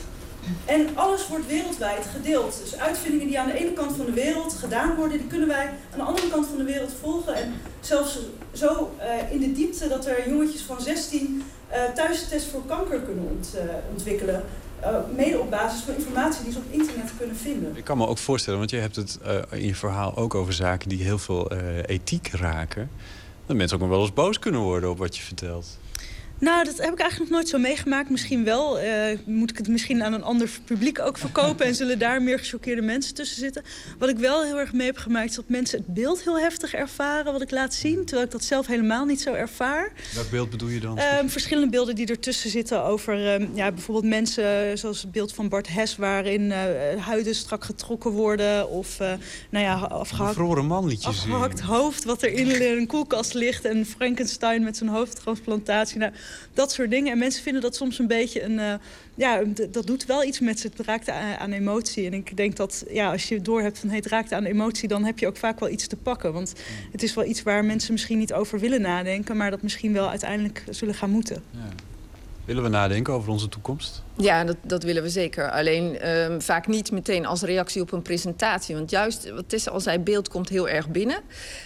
[0.65, 2.59] En alles wordt wereldwijd gedeeld.
[2.63, 5.65] Dus uitvindingen die aan de ene kant van de wereld gedaan worden, die kunnen wij
[5.65, 7.35] aan de andere kant van de wereld volgen.
[7.35, 8.19] En zelfs
[8.53, 13.39] zo uh, in de diepte dat er jongetjes van 16 uh, thuistest voor kanker kunnen
[13.55, 14.43] uh, ontwikkelen.
[15.15, 17.77] Mede op basis van informatie die ze op internet kunnen vinden.
[17.77, 19.19] Ik kan me ook voorstellen, want je hebt het
[19.51, 21.51] in je verhaal ook over zaken die heel veel
[21.85, 22.89] ethiek raken.
[23.45, 25.77] Dat mensen ook nog wel eens boos kunnen worden op wat je vertelt.
[26.45, 28.09] Nou, dat heb ik eigenlijk nog nooit zo meegemaakt.
[28.09, 28.83] Misschien wel.
[28.83, 31.65] Uh, moet ik het misschien aan een ander publiek ook verkopen...
[31.65, 33.63] en zullen daar meer gechoqueerde mensen tussen zitten.
[33.97, 35.29] Wat ik wel heel erg mee heb gemaakt...
[35.29, 38.05] is dat mensen het beeld heel heftig ervaren, wat ik laat zien.
[38.05, 39.91] Terwijl ik dat zelf helemaal niet zo ervaar.
[40.13, 40.99] Welk beeld bedoel je dan?
[40.99, 43.33] Um, verschillende beelden die ertussen zitten over...
[43.33, 45.95] Um, ja, bijvoorbeeld mensen zoals het beeld van Bart Hes...
[45.95, 46.55] waarin uh,
[46.99, 48.69] huiden strak getrokken worden.
[48.69, 49.11] Of uh,
[49.49, 50.37] nou ja, afgehakt,
[51.03, 53.65] afgehakt hoofd wat er in een koelkast ligt.
[53.65, 55.97] En Frankenstein met zijn hoofdtransplantatie.
[55.97, 56.11] Nou,
[56.53, 57.11] dat soort dingen.
[57.11, 58.51] En mensen vinden dat soms een beetje een...
[58.51, 58.73] Uh,
[59.15, 60.69] ja, dat doet wel iets met ze.
[60.75, 62.05] Het raakt aan, emotie.
[62.05, 64.87] En ik denk dat ja, als je doorhebt van hey, het raakt aan emotie...
[64.87, 66.33] dan heb je ook vaak wel iets te pakken.
[66.33, 66.53] Want
[66.91, 69.37] het is wel iets waar mensen misschien niet over willen nadenken...
[69.37, 71.43] maar dat misschien wel uiteindelijk zullen gaan moeten.
[71.51, 71.69] Ja.
[72.45, 74.04] Willen we nadenken over onze toekomst?
[74.17, 75.51] Ja, dat, dat willen we zeker.
[75.51, 78.75] Alleen um, vaak niet meteen als reactie op een presentatie.
[78.75, 81.19] Want juist, wat Tessa al zei, beeld komt heel erg binnen.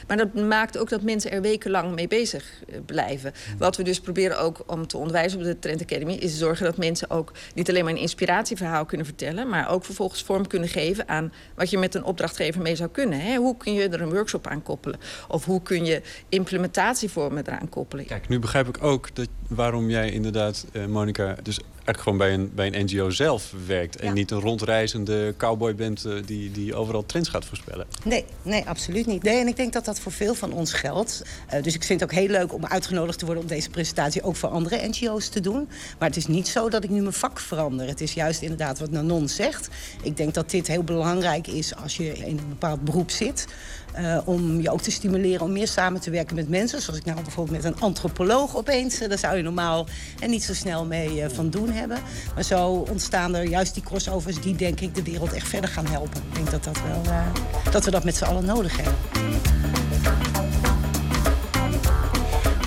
[0.07, 3.33] Maar dat maakt ook dat mensen er wekenlang mee bezig eh, blijven.
[3.57, 6.13] Wat we dus proberen ook om te onderwijzen op de Trend Academy...
[6.13, 9.49] is zorgen dat mensen ook niet alleen maar een inspiratieverhaal kunnen vertellen...
[9.49, 13.19] maar ook vervolgens vorm kunnen geven aan wat je met een opdrachtgever mee zou kunnen.
[13.19, 13.35] Hè?
[13.35, 14.99] Hoe kun je er een workshop aan koppelen?
[15.27, 18.05] Of hoe kun je implementatievormen eraan koppelen?
[18.05, 21.35] Kijk, nu begrijp ik ook dat, waarom jij inderdaad, uh, Monica...
[21.43, 21.59] dus
[21.97, 23.95] gewoon bij een, bij een NGO zelf werkt.
[23.95, 27.87] En niet een rondreizende cowboy bent uh, die, die overal trends gaat voorspellen.
[28.03, 29.23] Nee, nee, absoluut niet.
[29.23, 31.21] Nee, en ik denk dat dat voor veel van ons geldt.
[31.53, 33.43] Uh, dus ik vind het ook heel leuk om uitgenodigd te worden...
[33.43, 35.69] om deze presentatie ook voor andere NGO's te doen.
[35.99, 37.87] Maar het is niet zo dat ik nu mijn vak verander.
[37.87, 39.67] Het is juist inderdaad wat Nanon zegt.
[40.03, 43.47] Ik denk dat dit heel belangrijk is als je in een bepaald beroep zit...
[43.97, 46.81] Uh, om je ook te stimuleren om meer samen te werken met mensen.
[46.81, 49.01] Zoals ik nou bijvoorbeeld met een antropoloog opeens.
[49.01, 49.87] Uh, daar zou je normaal
[50.19, 51.99] en niet zo snel mee uh, van doen hebben.
[52.35, 55.87] Maar zo ontstaan er juist die crossovers die denk ik de wereld echt verder gaan
[55.87, 56.21] helpen.
[56.29, 57.01] Ik denk dat, dat, wel,
[57.71, 58.93] dat we dat met z'n allen nodig hebben.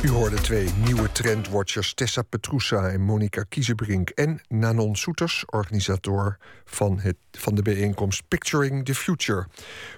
[0.02, 4.08] U hoorde twee nieuwe trendwatchers, Tessa Petrusa en Monica Kiezenbrink...
[4.08, 9.46] en Nanon Soeters, organisator van, het, van de bijeenkomst Picturing the Future.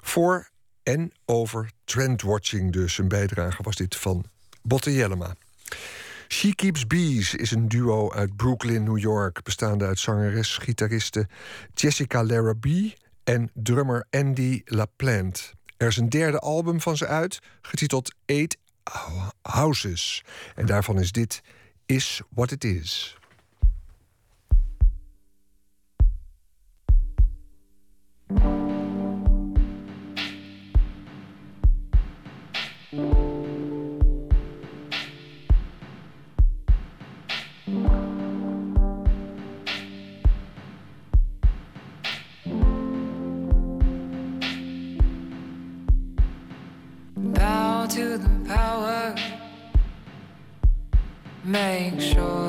[0.01, 0.49] Voor
[0.85, 2.99] en over trendwatching dus.
[2.99, 4.25] Een bijdrage was dit van
[4.63, 5.35] Botte Jellema.
[6.29, 9.43] She Keeps Bees is een duo uit Brooklyn, New York...
[9.43, 11.29] bestaande uit zangeres, gitariste
[11.75, 12.95] Jessica Larrabee...
[13.25, 15.43] en drummer Andy LaPlante.
[15.77, 18.57] Er is een derde album van ze uit, getiteld Eight
[19.43, 20.25] Houses.
[20.55, 21.43] En daarvan is dit
[21.87, 23.17] Is What It Is.
[51.55, 52.44] Make sure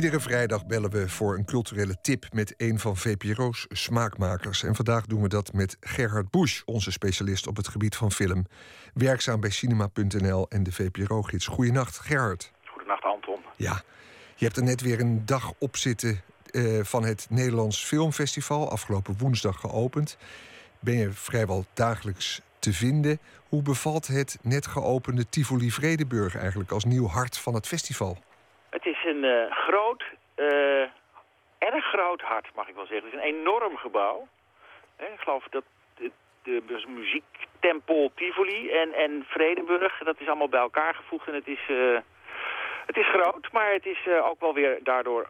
[0.00, 4.62] Iedere vrijdag bellen we voor een culturele tip met een van VPRO's smaakmakers.
[4.62, 8.46] En vandaag doen we dat met Gerhard Busch, onze specialist op het gebied van film.
[8.94, 11.46] Werkzaam bij cinema.nl en de VPRO-gids.
[11.46, 12.52] Goedenacht, Gerhard.
[12.64, 13.38] Goedenacht, Anton.
[13.56, 13.82] Ja,
[14.34, 16.20] je hebt er net weer een dag op zitten
[16.50, 18.70] eh, van het Nederlands Filmfestival.
[18.70, 20.16] Afgelopen woensdag geopend.
[20.78, 23.18] Ben je vrijwel dagelijks te vinden.
[23.48, 28.18] Hoe bevalt het net geopende Tivoli Vredeburg eigenlijk als nieuw hart van het festival?
[29.00, 30.82] Is een eh, groot, eh,
[31.58, 33.04] erg groot hart, mag ik wel zeggen.
[33.04, 34.28] Het is een enorm gebouw.
[34.96, 36.10] Hè, ik geloof dat de,
[36.42, 41.28] de, de muziektempel Tivoli en, en Vredenburg, dat is allemaal bij elkaar gevoegd.
[41.28, 41.98] En het is, eh,
[42.86, 45.28] het is groot, maar het is ook wel weer daardoor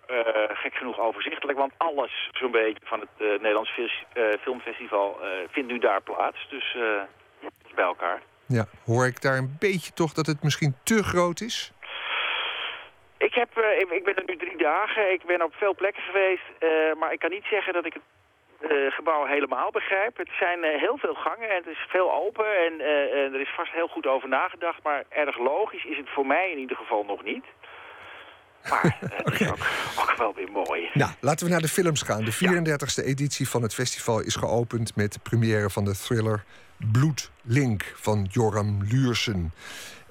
[0.49, 1.59] gek genoeg overzichtelijk.
[1.59, 3.81] Want alles zo'n beetje van het Nederlands
[4.41, 6.49] Filmfestival vindt nu daar plaats.
[6.49, 6.77] Dus
[7.75, 8.23] bij elkaar.
[8.47, 11.73] Ja, hoor ik daar een beetje toch dat het misschien te groot is?
[13.27, 15.13] Ik, heb, eh, ik, ik ben er nu drie dagen.
[15.13, 16.47] Ik ben op veel plekken geweest.
[16.59, 16.69] eh,
[16.99, 18.03] maar ik kan niet zeggen dat ik het
[18.71, 20.17] eh, gebouw helemaal begrijp.
[20.17, 22.51] Het zijn heel veel gangen en het is veel open.
[22.67, 22.81] En
[23.35, 24.83] er is vast heel goed over nagedacht.
[24.83, 27.45] Maar erg logisch is het voor mij in ieder geval nog niet.
[28.71, 29.67] Maar het is ook,
[30.01, 30.91] ook wel weer mooi.
[30.95, 32.25] Nou, laten we naar de films gaan.
[32.25, 36.45] De 34e editie van het festival is geopend met de première van de thriller
[36.93, 39.53] Bloedlink van Joram Luursen.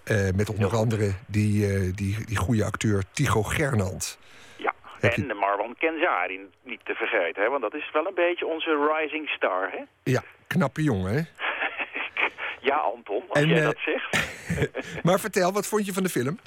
[0.09, 4.19] Eh, met onder andere die, eh, die, die goede acteur Tycho Gernand.
[4.57, 7.43] Ja, Heb en Marwan Kenzari niet te vergeten.
[7.43, 7.49] Hè?
[7.49, 9.71] Want dat is wel een beetje onze rising star.
[9.71, 9.83] Hè?
[10.03, 11.21] Ja, knappe jongen, hè?
[12.69, 14.17] Ja, Anton, als En, jij eh, dat zegt.
[15.05, 16.39] Maar vertel, wat vond je van de film?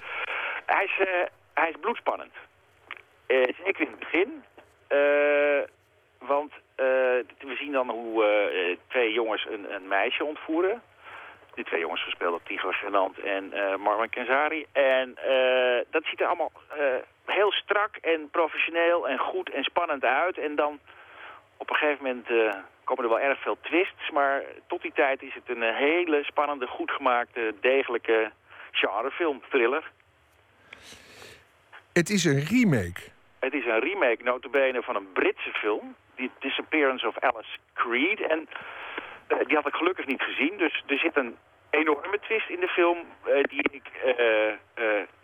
[0.66, 1.06] Hij is,
[1.54, 2.32] hij is bloedspannend.
[3.64, 4.42] Zeker in het begin.
[6.18, 6.52] Want
[7.38, 10.82] we zien dan hoe twee jongens een, een meisje ontvoeren.
[11.54, 14.66] Die twee jongens gespeeld door Tigor Fernand en eh Marwan Kenzari.
[14.72, 16.84] En eh, dat ziet er allemaal eh,
[17.26, 20.38] heel strak en professioneel en goed en spannend uit.
[20.38, 20.78] En dan
[21.56, 22.26] op een gegeven moment
[22.84, 24.10] komen er wel erg veel twists.
[24.10, 28.30] Maar tot die tijd is het een hele spannende, goed gemaakte, degelijke
[28.70, 29.90] genrefilm, thriller.
[31.92, 33.00] Het is een remake.
[33.38, 35.94] Het is een remake, notabene, van een Britse film.
[36.14, 38.20] The Disappearance of Alice Creed.
[38.20, 38.48] En
[39.46, 40.56] die had ik gelukkig niet gezien.
[40.56, 41.36] Dus er zit een
[41.70, 44.56] enorme twist in de film eh, die ik eh, eh,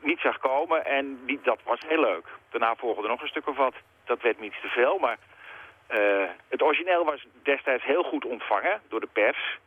[0.01, 0.85] niet zag komen.
[0.85, 2.27] En die, dat was heel leuk.
[2.51, 3.75] Daarna volgde nog een stuk of wat.
[4.05, 4.99] Dat werd me iets te veel.
[4.99, 5.19] Maar
[5.89, 9.59] eh, het origineel was destijds heel goed ontvangen door de pers.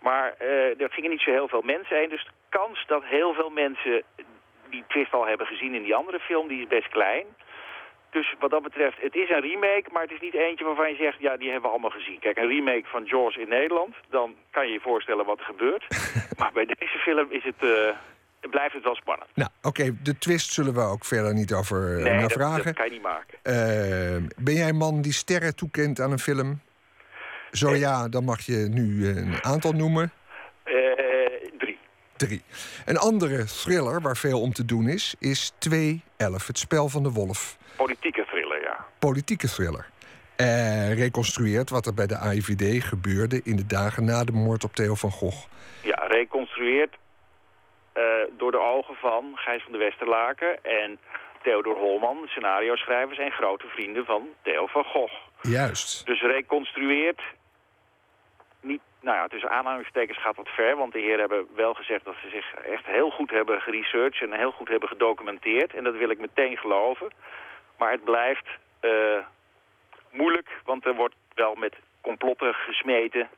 [0.00, 2.08] Maar eh, er gingen niet zo heel veel mensen heen.
[2.08, 4.02] Dus de kans dat heel veel mensen
[4.70, 7.26] die twist al hebben gezien in die andere film, die is best klein.
[8.18, 10.96] Dus wat dat betreft, het is een remake, maar het is niet eentje waarvan je
[10.96, 11.18] zegt...
[11.20, 12.18] ja, die hebben we allemaal gezien.
[12.18, 15.84] Kijk, een remake van George in Nederland, dan kan je je voorstellen wat er gebeurt.
[16.38, 17.60] maar bij deze film is het...
[17.60, 19.30] Eh, blijft het wel spannend.
[19.34, 22.64] Nou, oké, de twist zullen we ook verder niet over eh, nee, vragen.
[22.64, 23.38] dat kan je niet maken.
[23.42, 26.60] Eh, ben jij een man die sterren toekent aan een film?
[27.50, 30.12] Zo ja, dan mag je nu een aantal noemen.
[30.64, 31.05] Uh,
[32.84, 37.12] een andere thriller waar veel om te doen is, is 2.11, Het Spel van de
[37.12, 37.56] Wolf.
[37.76, 38.86] Politieke thriller, ja.
[38.98, 39.86] Politieke thriller.
[40.36, 44.72] Eh, reconstrueert wat er bij de AIVD gebeurde in de dagen na de moord op
[44.72, 45.46] Theo van Gogh.
[45.82, 46.94] Ja, reconstrueert
[47.92, 48.02] eh,
[48.36, 50.98] door de ogen van Gijs van de Westerlaken en
[51.42, 55.14] Theodor Holman, scenario-schrijvers en grote vrienden van Theo van Gogh.
[55.40, 56.06] Juist.
[56.06, 57.22] Dus reconstrueert
[58.60, 62.14] niet nou ja, tussen aanhalingstekens gaat wat ver, want de heren hebben wel gezegd dat
[62.22, 65.74] ze zich echt heel goed hebben geresearched en heel goed hebben gedocumenteerd.
[65.74, 67.08] En dat wil ik meteen geloven.
[67.78, 68.48] Maar het blijft
[68.80, 68.90] eh,
[70.10, 73.28] moeilijk, want er wordt wel met complotten gesmeten.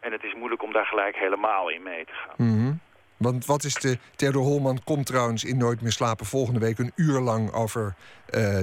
[0.00, 2.34] En het is moeilijk om daar gelijk helemaal in mee te gaan.
[2.36, 2.72] Mhm.
[3.16, 3.98] Want wat is de.
[4.16, 7.94] Theodor Holman komt trouwens in Nooit meer slapen volgende week een uur lang over.
[8.30, 8.62] eh,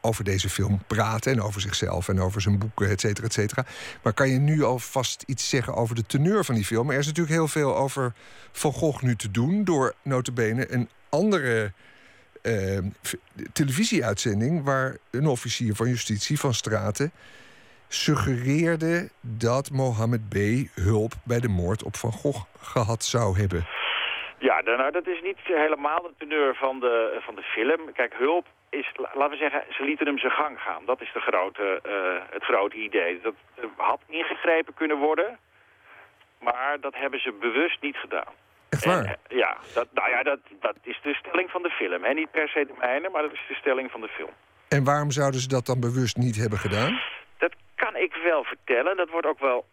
[0.00, 3.64] over deze film praten en over zichzelf en over zijn boeken, et cetera, et cetera.
[4.02, 6.90] Maar kan je nu alvast iets zeggen over de teneur van die film?
[6.90, 8.12] Er is natuurlijk heel veel over
[8.52, 9.64] Van Gogh nu te doen...
[9.64, 11.72] door notabene een andere
[13.02, 13.14] v-
[13.52, 14.64] televisieuitzending...
[14.64, 17.12] waar een officier van justitie van Straten
[17.88, 20.34] suggereerde dat Mohammed B.
[20.74, 23.66] hulp bij de moord op Van Gogh gehad zou hebben.
[24.38, 27.92] Ja, nou, dat is niet helemaal de teneur van de, van de film.
[27.92, 30.84] Kijk, hulp is, la- laten we zeggen, ze lieten hem zijn gang gaan.
[30.84, 33.20] Dat is de grote, eh, het grote idee.
[33.20, 35.38] Dat er had ingegrepen kunnen worden,
[36.38, 38.32] maar dat hebben ze bewust niet gedaan.
[38.68, 39.04] Echt waar?
[39.04, 42.04] En, eh, ja, dat, nou ja, dat, dat is de stelling van de film.
[42.04, 42.12] Hè?
[42.12, 44.30] Niet per se de mijne, maar dat is de stelling van de film.
[44.68, 47.00] En waarom zouden ze dat dan bewust niet hebben gedaan?
[47.38, 48.96] Dat kan ik wel vertellen.
[48.96, 49.64] Dat wordt ook wel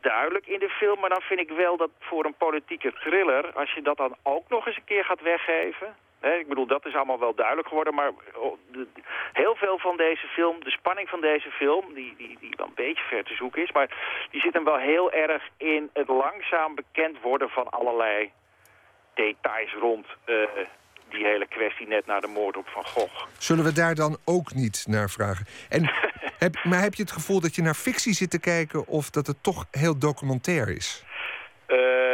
[0.00, 1.00] duidelijk in de film.
[1.00, 3.52] Maar dan vind ik wel dat voor een politieke thriller...
[3.52, 5.96] als je dat dan ook nog eens een keer gaat weggeven...
[6.34, 7.94] Ik bedoel, dat is allemaal wel duidelijk geworden.
[7.94, 8.58] Maar oh,
[9.32, 11.94] heel veel van deze film, de spanning van deze film...
[11.94, 13.72] Die, die, die wel een beetje ver te zoeken is...
[13.72, 13.88] maar
[14.30, 17.48] die zit hem wel heel erg in het langzaam bekend worden...
[17.48, 18.30] van allerlei
[19.14, 20.34] details rond eh,
[21.08, 21.86] die hele kwestie...
[21.86, 23.26] net na de moord op Van Gogh.
[23.38, 25.46] Zullen we daar dan ook niet naar vragen?
[25.68, 25.90] En
[26.44, 28.86] heb, maar heb je het gevoel dat je naar fictie zit te kijken...
[28.86, 31.04] of dat het toch heel documentair is?
[31.66, 32.05] Eh,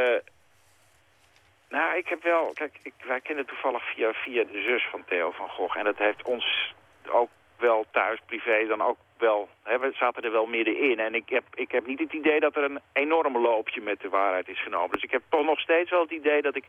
[1.73, 2.51] nou, ik heb wel...
[2.55, 5.79] Kijk, ik, wij kennen toevallig via, via de zus van Theo van Gogh.
[5.79, 6.75] En dat heeft ons
[7.09, 9.49] ook wel thuis, privé, dan ook wel...
[9.63, 10.99] Hè, we zaten er wel middenin.
[10.99, 14.09] En ik heb, ik heb niet het idee dat er een enorm loopje met de
[14.09, 14.91] waarheid is genomen.
[14.91, 16.65] Dus ik heb toch nog steeds wel het idee dat ik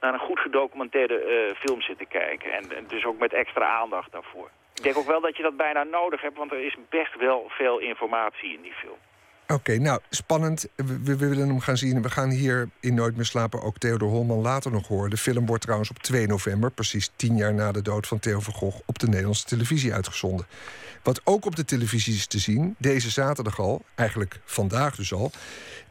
[0.00, 2.52] naar een goed gedocumenteerde eh, film zit te kijken.
[2.52, 4.50] En, en dus ook met extra aandacht daarvoor.
[4.74, 7.46] Ik denk ook wel dat je dat bijna nodig hebt, want er is best wel
[7.48, 8.98] veel informatie in die film.
[9.48, 10.68] Oké, nou, spannend.
[10.76, 12.02] We, willen hem gaan zien.
[12.02, 15.10] We gaan hier in Nooit meer slapen ook Theodor Holman later nog horen.
[15.10, 18.40] De film wordt trouwens op 2 november, precies tien jaar na de dood van Theo
[18.40, 18.80] van Gogh...
[18.86, 20.46] op de Nederlandse televisie uitgezonden.
[21.02, 23.82] Wat ook op de televisie is te zien, deze zaterdag al...
[23.94, 25.30] eigenlijk vandaag dus al...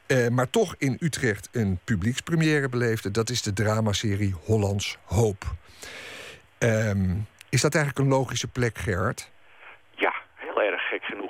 [0.07, 3.11] eh, maar toch in Utrecht een publiekspremière beleefde...
[3.11, 5.43] dat is de dramaserie Hollands Hoop.
[6.57, 7.15] Ehm,
[7.49, 9.31] is dat eigenlijk een logische plek, Gerard?
[9.91, 11.24] Ja, heel erg gek genoeg,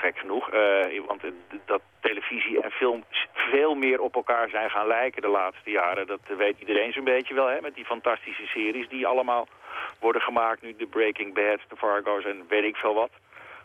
[0.00, 0.50] gek genoeg.
[0.50, 1.22] eh, want
[1.66, 6.06] dat televisie en film veel meer op elkaar zijn gaan lijken de laatste jaren.
[6.06, 9.48] Dat weet iedereen zo'n beetje wel, hè, met die fantastische series die allemaal
[10.00, 10.62] worden gemaakt.
[10.62, 13.10] Nu de Breaking Bad, de Fargo's en weet ik veel wat.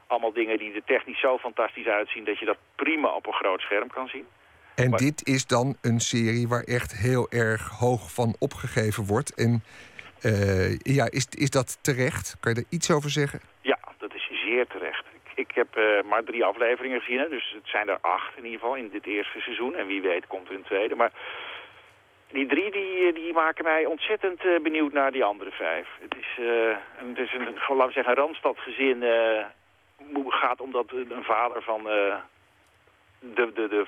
[0.08, 3.62] Allemaal dingen die er technisch zo fantastisch uitzien dat je dat prima op een groot
[3.62, 4.26] scherm kan zien.
[4.76, 9.34] En Maar- dit is dan een serie waar echt heel erg hoog van opgegeven wordt.
[9.36, 9.64] En
[10.22, 12.36] eh, ja, is, is dat terecht?
[12.40, 13.40] Kan je er iets over zeggen?
[13.62, 14.95] Ja, dat is zeer terecht.
[15.36, 18.60] Ik, heb eh, maar drie afleveringen gezien, hè, dus het zijn er acht in ieder
[18.60, 19.76] geval in dit eerste seizoen.
[19.76, 20.96] En wie weet komt er een tweede.
[20.96, 21.12] Maar
[22.32, 25.88] die drie die, die maken mij ontzettend eh, benieuwd naar die andere vijf.
[26.00, 26.46] Het is, eh,
[27.00, 29.04] een, het is een, gewoon, laten we zeggen, een randstadgezin.
[29.04, 29.46] eh,
[30.28, 32.16] gaat omdat een vader van eh,
[33.20, 33.86] de, de, de,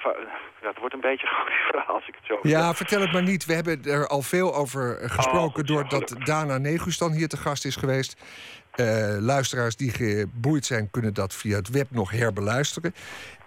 [0.60, 3.46] het wordt een beetje een verhaal als ik het zo Ja, vertel het maar niet.
[3.46, 5.66] We hebben er al veel over gesproken...
[5.66, 8.22] doordat Dana Negus dan hier te gast is geweest.
[8.78, 10.90] Eh, luisteraars die geboeid zijn...
[10.92, 12.94] kunnen dat via het web nog herbeluisteren.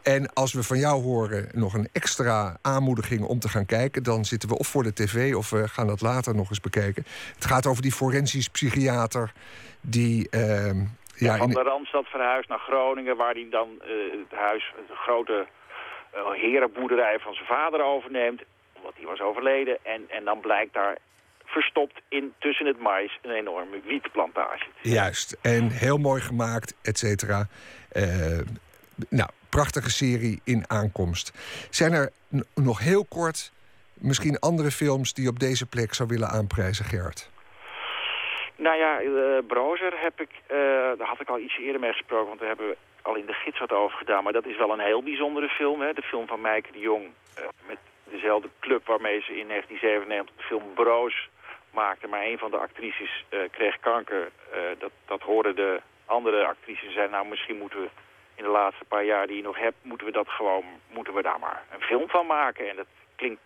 [0.02, 4.02] En als we van jou horen nog een extra aanmoediging om te gaan kijken...
[4.02, 7.04] dan zitten we of voor de tv of we gaan dat later nog eens bekijken.
[7.34, 9.32] Het gaat over die forensisch psychiater
[9.80, 10.28] die...
[10.30, 13.88] ehm, Ja, ja, van in- de Randstad verhuisd naar Groningen, waar hij dan eh,
[14.28, 15.46] het huis, de grote
[16.12, 18.42] eh, herenboerderij van zijn vader overneemt,
[18.76, 19.78] omdat hij was overleden.
[19.82, 20.96] En, en dan blijkt daar
[21.50, 24.66] verstopt in, tussen het mais een enorme wietplantage.
[24.82, 25.38] Juist.
[25.42, 27.46] En heel mooi gemaakt, et cetera.
[27.92, 28.38] Eh,
[29.08, 31.32] nou, prachtige serie in aankomst.
[31.70, 32.10] Zijn er
[32.54, 33.52] nog heel kort
[33.94, 37.30] misschien andere films die je op deze plek zou willen aanprijzen, Gerard?
[38.56, 40.56] Nou ja, eh Brozer heb ik, eh,
[40.98, 43.32] daar had ik al iets eerder mee gesproken, want daar hebben we al in de
[43.32, 44.24] gids wat over gedaan.
[44.24, 45.92] Maar dat is wel een heel bijzondere film, hè?
[45.92, 47.04] de film van Mijke de Jong.
[47.66, 47.78] met
[48.10, 51.28] dezelfde club waarmee ze in 1997 de film Broos
[51.72, 52.06] maakte.
[52.06, 54.30] Maar een van de actrices eh, kreeg kanker.
[54.52, 56.86] Eh, dat, dat hoorden de andere actrices.
[56.86, 57.88] Ze zeiden, nou misschien moeten we
[58.34, 61.22] in de laatste paar jaar die je nog hebt, moeten we dat gewoon, moeten we
[61.22, 62.68] daar maar een film van maken.
[62.68, 63.42] En dat klinkt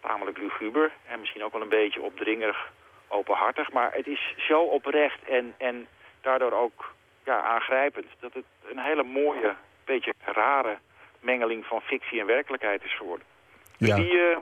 [0.00, 2.70] tamelijk luguber en misschien ook wel een beetje opdringerig,
[3.08, 3.72] openhartig.
[3.72, 5.86] Maar het is zo oprecht en, en
[6.20, 10.78] daardoor ook ja, aangrijpend dat het een hele mooie, beetje rare
[11.20, 13.26] mengeling van fictie en werkelijkheid is geworden.
[13.76, 13.96] Ja.
[13.96, 14.36] Die, eh,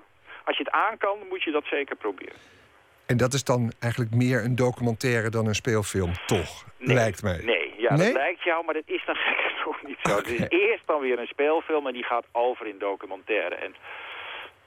[0.45, 2.37] als je het aan kan, moet je dat zeker proberen.
[3.11, 6.65] En dat is dan eigenlijk meer een documentaire dan een speelfilm, toch?
[6.79, 7.41] Lijkt mij.
[7.45, 8.07] Nee, ja, Nee?
[8.07, 10.17] dat lijkt jou, maar dat is dan gek genoeg niet zo.
[10.17, 13.55] Het is eerst dan weer een speelfilm en die gaat over in documentaire.
[13.55, 13.75] En,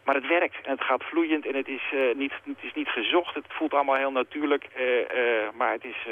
[0.04, 2.88] maar het werkt en het gaat vloeiend en het is, eh, niet, het is niet
[2.88, 3.36] gezocht.
[3.36, 6.08] Het voelt allemaal heel natuurlijk, eh, eh, maar het is,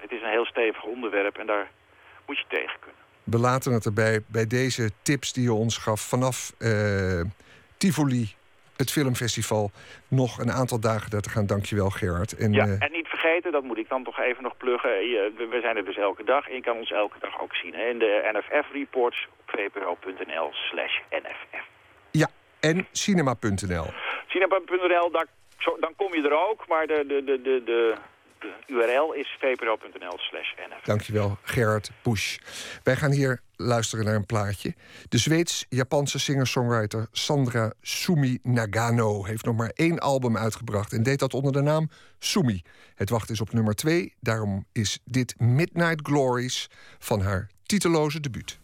[0.00, 1.70] het is een heel stevig onderwerp en daar
[2.26, 3.00] moet je tegen kunnen.
[3.24, 6.52] We laten het erbij bij deze tips die je ons gaf vanaf
[7.76, 8.34] Tivoli,
[8.82, 9.70] het filmfestival,
[10.08, 11.46] nog een aantal dagen daar te gaan.
[11.46, 12.32] Dankjewel, Gerard.
[12.36, 14.90] En, Ja, eh, en niet vergeten, dat moet ik dan toch even nog pluggen.
[14.90, 17.74] we- zijn er dus elke dag en je kan ons elke dag ook zien.
[17.74, 21.64] Hè, in de NFF-reports op vpro.nl slash NFF.
[22.10, 22.28] ja,
[22.60, 23.86] en cinema.nl.
[24.26, 25.26] Cinema.nl, daar-
[25.80, 27.94] dan kom je er ook, maar de, de, de, de,
[28.42, 30.84] de, URL is vpro.nl slash NFF.
[30.84, 32.38] Dankjewel, Gerard Bush.
[32.82, 34.74] Wij gaan hier luisteren naar een plaatje.
[35.08, 39.24] De Zweeds-Japanse singer-songwriter Sandra Sumi Nagano...
[39.24, 42.62] heeft nog maar één album uitgebracht en deed dat onder de naam Sumi.
[42.94, 46.68] Het wacht is op nummer twee, daarom is dit Midnight Glories...
[46.98, 48.58] van haar titeloze debuut.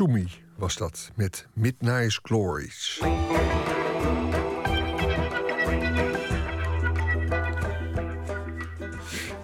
[0.00, 3.02] Sumi was dat met Midnight Glories.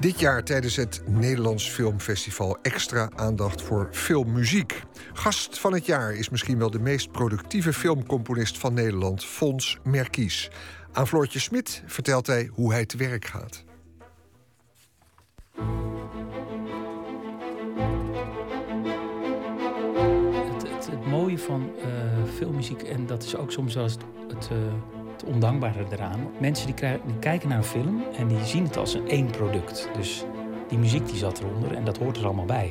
[0.00, 4.82] Dit jaar tijdens het Nederlands Filmfestival extra aandacht voor filmmuziek.
[5.12, 10.50] Gast van het jaar is misschien wel de meest productieve filmcomponist van Nederland, Fons Merkies.
[10.92, 13.64] Aan Floortje Smit vertelt hij hoe hij te werk gaat.
[21.39, 21.89] Van eh,
[22.34, 24.57] filmmuziek, en dat is ook soms wel het, het, eh,
[25.12, 26.20] het ondankbare eraan.
[26.41, 29.89] Mensen die, die kijken naar een film en die zien het als een één product.
[29.97, 30.24] Dus
[30.68, 32.70] die muziek die zat eronder en dat hoort er allemaal bij.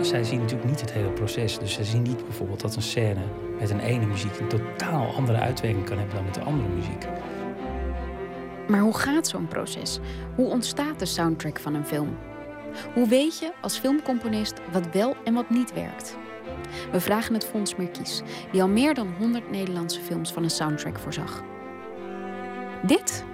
[0.00, 1.58] Zij zien natuurlijk niet het hele proces.
[1.58, 3.20] Dus zij zien niet bijvoorbeeld dat een scène
[3.58, 7.06] met een ene muziek een totaal andere uitwerking kan hebben dan met de andere muziek.
[8.68, 10.00] Maar hoe gaat zo'n proces?
[10.34, 12.16] Hoe ontstaat de soundtrack van een film?
[12.94, 16.16] Hoe weet je als filmcomponist wat wel en wat niet werkt?
[16.92, 18.22] We vragen het Fons Merkies,
[18.52, 21.42] die al meer dan 100 Nederlandse films van een soundtrack voorzag.
[22.82, 23.24] Dit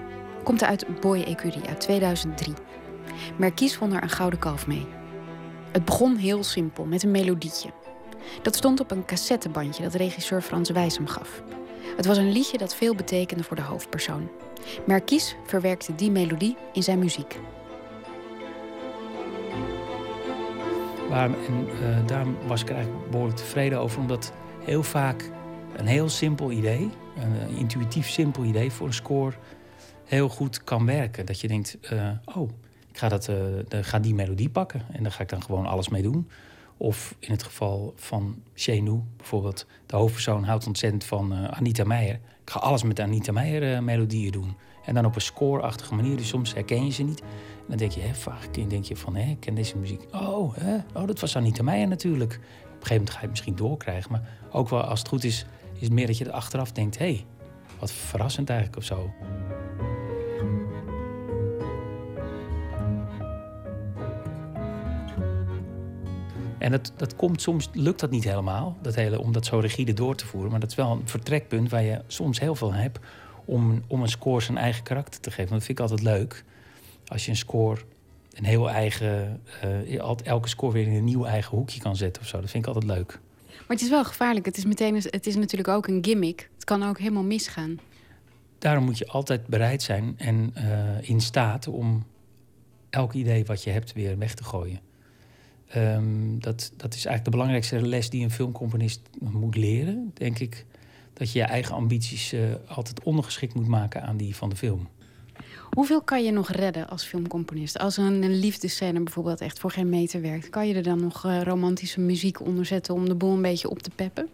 [0.43, 2.55] komt uit Boy Ecurie uit 2003.
[3.37, 4.87] Merkies won er een gouden kalf mee.
[5.73, 7.71] Het begon heel simpel, met een melodietje.
[8.43, 11.43] Dat stond op een cassettebandje dat regisseur Frans Wijs gaf.
[11.97, 14.31] Het was een liedje dat veel betekende voor de hoofdpersoon.
[14.87, 17.39] Merkies verwerkte die melodie in zijn muziek.
[21.11, 21.35] En
[21.83, 24.33] eh, daar was ik eigenlijk behoorlijk tevreden over, omdat
[24.65, 25.31] heel vaak
[25.77, 29.33] een heel simpel idee, een eh, intuïtief simpel idee voor een score,
[30.05, 31.27] heel goed kan werken.
[31.27, 32.51] Dat je denkt, eh, oh,
[32.91, 33.31] ik ga, dat,
[33.69, 36.29] dan ga die melodie pakken en daar ga ik dan gewoon alles mee doen.
[36.77, 42.15] Of in het geval van Chenou bijvoorbeeld, de hoofdpersoon houdt ontzettend van Anita Meijer.
[42.15, 44.57] Ik ga alles met Anita Meijer melodieën doen.
[44.85, 47.23] En dan op een score-achtige manier, dus soms herken je ze niet.
[47.69, 50.03] Dan denk je, hè, denk je van, hè, ik ken deze muziek.
[50.13, 52.33] Oh, hè, oh, dat was Anita Meijer natuurlijk.
[52.33, 54.13] Op een gegeven moment ga je het misschien doorkrijgen.
[54.13, 56.99] Maar ook wel, als het goed is, is het meer dat je er achteraf denkt...
[56.99, 57.25] hé, hey,
[57.79, 59.11] wat verrassend eigenlijk of zo.
[66.59, 69.93] En dat, dat komt soms, lukt dat niet helemaal, dat hele, om dat zo rigide
[69.93, 70.51] door te voeren.
[70.51, 72.99] Maar dat is wel een vertrekpunt waar je soms heel veel hebt
[73.45, 75.53] om, om een score zijn eigen karakter te geven.
[75.53, 76.45] Dat vind ik altijd leuk.
[77.07, 77.81] Als je een score
[78.37, 82.29] een heel eigen, eh, elke score weer in een nieuw eigen hoekje kan zetten of
[82.29, 82.41] zo.
[82.41, 83.21] Dat vind ik altijd leuk.
[83.47, 84.47] Maar het is wel gevaarlijk.
[84.47, 86.51] Het is, meteen, het is natuurlijk ook een gimmick.
[86.55, 87.79] Het kan ook helemaal misgaan.
[88.59, 92.05] Daarom moet je altijd bereid zijn en eh, in staat om
[92.91, 94.81] elk idee wat je hebt weer weg te gooien.
[95.67, 100.65] Ehm, dat, dat is eigenlijk de belangrijkste les die een filmcomponist moet leren, denk ik.
[101.13, 104.89] Dat je je eigen ambities eh, altijd ondergeschikt moet maken aan die van de film.
[105.77, 107.79] Hoeveel kan je nog redden als filmcomponist?
[107.79, 110.49] Als een, een liefdescène bijvoorbeeld echt voor geen meter werkt...
[110.49, 112.95] kan je er dan nog eh, romantische muziek onder zetten...
[112.95, 114.29] om de boel een beetje op te peppen?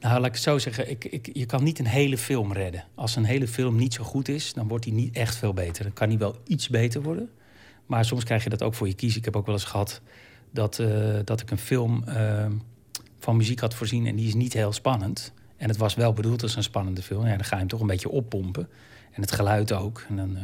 [0.00, 0.90] Nou, laat ik het zo zeggen.
[0.90, 2.84] Ik, ik, je kan niet een hele film redden.
[2.94, 5.82] Als een hele film niet zo goed is, dan wordt die niet echt veel beter.
[5.82, 7.30] Dan kan die wel iets beter worden.
[7.86, 9.18] Maar soms krijg je dat ook voor je kiezen.
[9.18, 10.00] Ik heb ook wel eens gehad
[10.50, 12.04] dat, eh, dat ik een film...
[12.04, 12.46] eh,
[13.18, 15.32] van muziek had voorzien en die is niet heel spannend.
[15.56, 17.26] En het was wel bedoeld als een spannende film.
[17.26, 18.68] Ja, dan ga je hem toch een beetje oppompen.
[19.10, 20.04] En het geluid ook.
[20.08, 20.42] En dan, uh,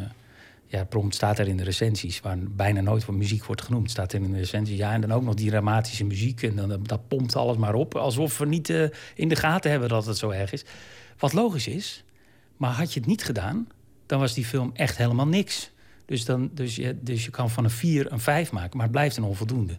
[0.71, 4.13] ja, prompt staat er in de recensies, waar bijna nooit van muziek wordt genoemd, staat
[4.13, 4.77] er in de recensies.
[4.77, 6.43] Ja, en dan ook nog die dramatische muziek.
[6.43, 7.95] En dan, dat pompt alles maar op.
[7.95, 10.65] Alsof we niet uh, in de gaten hebben dat het zo erg is.
[11.19, 12.05] Wat logisch is.
[12.57, 13.69] Maar had je het niet gedaan,
[14.07, 15.71] dan was die film echt helemaal niks.
[16.05, 18.95] Dus, dan, dus, je, dus je kan van een 4 een 5 maken, maar het
[18.95, 19.79] blijft een onvoldoende.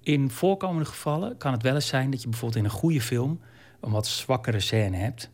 [0.00, 3.40] In voorkomende gevallen kan het wel eens zijn dat je bijvoorbeeld in een goede film
[3.80, 5.30] een wat zwakkere scène hebt.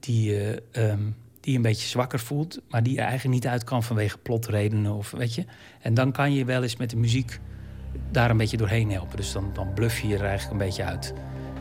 [0.00, 1.16] Die je, um,
[1.48, 5.10] die een beetje zwakker voelt, maar die je eigenlijk niet uit kan vanwege plotredenen of
[5.10, 5.44] weet je.
[5.80, 7.40] En dan kan je wel eens met de muziek
[8.10, 9.16] daar een beetje doorheen helpen.
[9.16, 11.14] Dus dan, dan bluff je er eigenlijk een beetje uit.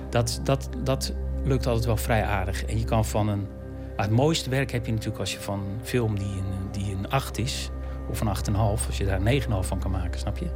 [0.09, 2.65] Dat, dat, dat lukt altijd wel vrij aardig.
[2.65, 3.47] En je kan van een.
[3.95, 7.09] Het mooiste werk heb je natuurlijk als je van een film die een, die een
[7.09, 7.69] 8 is,
[8.09, 8.55] of een 8,5,
[8.87, 10.47] als je daar een 9,5 van kan maken, snap je?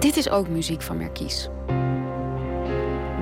[0.00, 1.48] Dit is ook muziek van Merkies.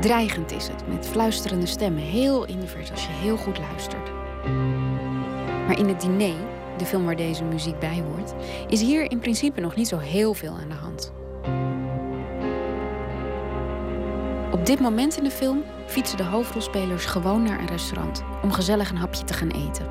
[0.01, 4.11] Dreigend is het, met fluisterende stemmen, heel in de als je heel goed luistert.
[5.67, 6.35] Maar in het diner,
[6.77, 8.35] de film waar deze muziek bij hoort,
[8.69, 11.13] is hier in principe nog niet zo heel veel aan de hand.
[14.53, 18.91] Op dit moment in de film fietsen de hoofdrolspelers gewoon naar een restaurant om gezellig
[18.91, 19.87] een hapje te gaan eten.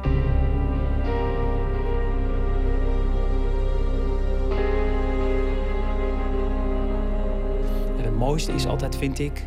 [7.98, 9.46] En het mooiste is altijd, vind ik,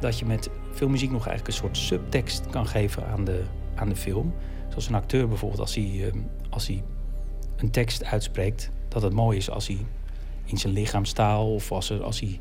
[0.00, 3.42] dat je met filmmuziek nog eigenlijk een soort subtekst kan geven aan de,
[3.74, 4.34] aan de film.
[4.68, 6.18] Zoals een acteur bijvoorbeeld, als hij, ehm,
[6.50, 6.82] als hij
[7.56, 9.86] een tekst uitspreekt, dat het mooi is als hij
[10.44, 12.38] in zijn lichaamstaal of als, er, als, hij,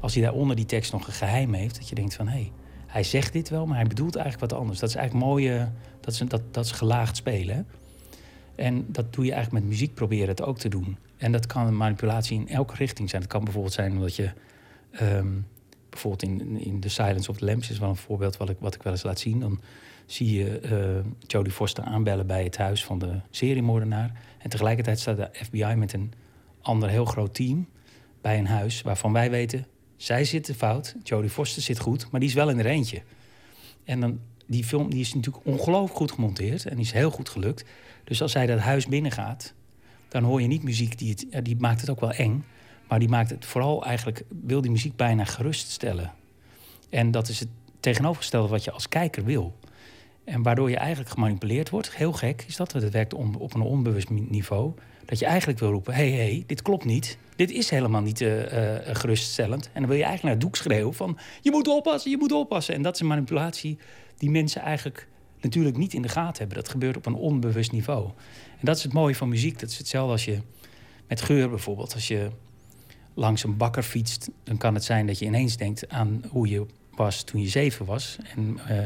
[0.00, 2.52] als hij daaronder die tekst nog een geheim heeft, dat je denkt van hé, hey,
[2.86, 4.78] hij zegt dit wel, maar hij bedoelt eigenlijk wat anders.
[4.78, 5.70] Dat is eigenlijk mooie,
[6.00, 7.66] dat is, dat, dat is gelaagd spelen.
[8.54, 10.96] En dat doe je eigenlijk met muziek proberen het ook te doen.
[11.16, 13.22] En dat kan een manipulatie in elke richting zijn.
[13.22, 14.30] Het kan bijvoorbeeld zijn omdat je
[15.02, 15.46] um,
[16.02, 18.74] bijvoorbeeld in, in The Silence of the Lambs is wel een voorbeeld wat ik, wat
[18.74, 19.40] ik wel eens laat zien.
[19.40, 19.60] Dan
[20.06, 24.12] zie je uh, Jodie Foster aanbellen bij het huis van de seriemoordenaar.
[24.38, 26.12] En tegelijkertijd staat de FBI met een
[26.60, 27.68] ander heel groot team
[28.20, 29.66] bij een huis waarvan wij weten...
[29.96, 33.02] zij zit fout, Jodie Foster zit goed, maar die is wel in er eentje.
[33.84, 37.28] En dan, die film die is natuurlijk ongelooflijk goed gemonteerd en die is heel goed
[37.28, 37.64] gelukt.
[38.04, 39.54] Dus als zij dat huis binnengaat,
[40.08, 42.44] dan hoor je niet muziek die, het, die maakt het ook wel eng...
[42.88, 46.12] Maar die maakt het vooral eigenlijk, wil die muziek bijna geruststellen.
[46.90, 47.48] En dat is het
[47.80, 49.54] tegenovergestelde wat je als kijker wil.
[50.24, 51.96] En waardoor je eigenlijk gemanipuleerd wordt.
[51.96, 54.72] Heel gek is dat, het werkt op een onbewust niveau.
[55.04, 57.18] Dat je eigenlijk wil roepen: hé, hey, hey, dit klopt niet.
[57.36, 59.64] Dit is helemaal niet uh, uh, geruststellend.
[59.72, 62.32] En dan wil je eigenlijk naar het doek schreeuwen: van je moet oppassen, je moet
[62.32, 62.74] oppassen.
[62.74, 63.78] En dat is een manipulatie
[64.16, 65.08] die mensen eigenlijk
[65.40, 66.56] natuurlijk niet in de gaten hebben.
[66.56, 68.06] Dat gebeurt op een onbewust niveau.
[68.58, 69.58] En dat is het mooie van muziek.
[69.58, 70.38] Dat is hetzelfde als je
[71.08, 71.94] met geur bijvoorbeeld.
[71.94, 72.30] Als je
[73.16, 76.66] langs een bakker fietst, dan kan het zijn dat je ineens denkt aan hoe je
[76.90, 78.18] was toen je zeven was.
[78.36, 78.78] En, uh,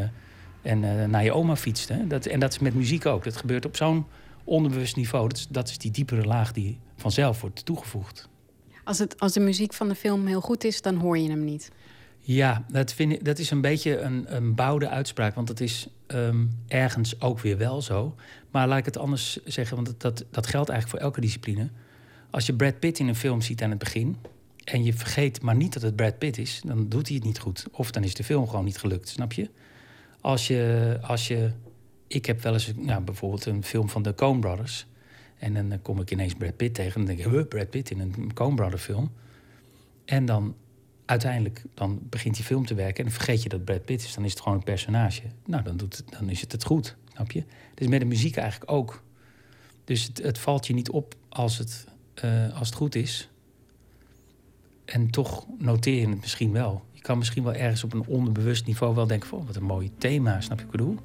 [0.63, 2.07] en uh, naar je oma fietste.
[2.07, 3.25] Dat, en dat is met muziek ook.
[3.25, 4.07] Dat gebeurt op zo'n
[4.45, 5.29] onderbewust niveau.
[5.29, 8.29] Dat is, dat is die diepere laag die vanzelf wordt toegevoegd.
[8.85, 11.45] Als, het, als de muziek van de film heel goed is, dan hoor je hem
[11.45, 11.71] niet.
[12.21, 15.35] Ja, dat, vind ik, dat is een beetje een, een bouwde uitspraak.
[15.35, 18.15] Want dat is um, ergens ook weer wel zo.
[18.51, 21.69] Maar laat ik het anders zeggen, want dat, dat, dat geldt eigenlijk voor elke discipline.
[22.31, 24.17] Als je Brad Pitt in een film ziet aan het begin
[24.65, 27.39] en je vergeet maar niet dat het Brad Pitt is, dan doet hij het niet
[27.39, 27.67] goed.
[27.73, 29.51] Of dan is de film gewoon niet gelukt, snap je?
[30.21, 31.51] Als je, als je
[32.11, 34.87] ik heb wel eens ja, bijvoorbeeld een film van de Coen Brothers.
[35.39, 37.01] En dan kom ik ineens Brad Pitt tegen.
[37.01, 39.11] En dan denk ik, Brad Pitt in een Coen Brothers film.
[40.05, 40.55] En dan
[41.05, 42.97] uiteindelijk dan begint die film te werken.
[42.97, 44.15] En dan vergeet je dat Brad Pitt is.
[44.15, 45.23] Dan is het gewoon een personage.
[45.47, 47.45] Nou, dan, doet het, dan is het het goed, snap je?
[47.75, 49.03] Dus met de muziek eigenlijk ook.
[49.85, 51.87] Dus het valt je niet op als het
[52.25, 53.29] uh, als het goed is.
[54.85, 56.83] En toch noteer je het misschien wel.
[56.93, 59.39] Je kan misschien wel ergens op een onderbewust niveau wel denken van...
[59.39, 60.97] Oh, wat een mooi thema, snap je wat ik bedoel?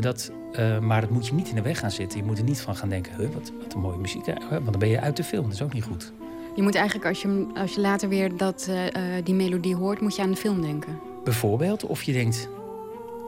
[0.00, 2.18] Dat, uh, maar dat moet je niet in de weg gaan zitten.
[2.18, 4.24] Je moet er niet van gaan denken, huh, wat, wat een mooie muziek.
[4.50, 6.12] Want dan ben je uit de film, dat is ook niet goed.
[6.56, 10.00] Je moet eigenlijk, als je, als je later weer dat, uh, die melodie hoort...
[10.00, 10.98] moet je aan de film denken.
[11.24, 12.48] Bijvoorbeeld, of je denkt...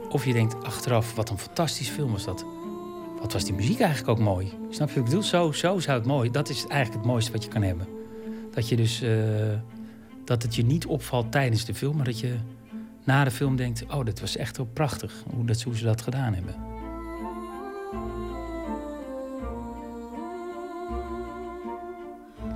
[0.08, 2.44] Of je denkt achteraf, wat een fantastisch film was dat
[3.20, 4.52] wat was die muziek eigenlijk ook mooi.
[4.70, 5.22] Snap je wat ik bedoel?
[5.22, 6.30] Zo, zo zou het mooi.
[6.30, 7.86] Dat is eigenlijk het mooiste wat je kan hebben.
[8.50, 9.18] Dat je dus uh,
[10.24, 12.34] dat het je niet opvalt tijdens de film, maar dat je
[13.04, 16.02] na de film denkt: oh, dat was echt wel prachtig hoe, dat, hoe ze dat
[16.02, 16.54] gedaan hebben.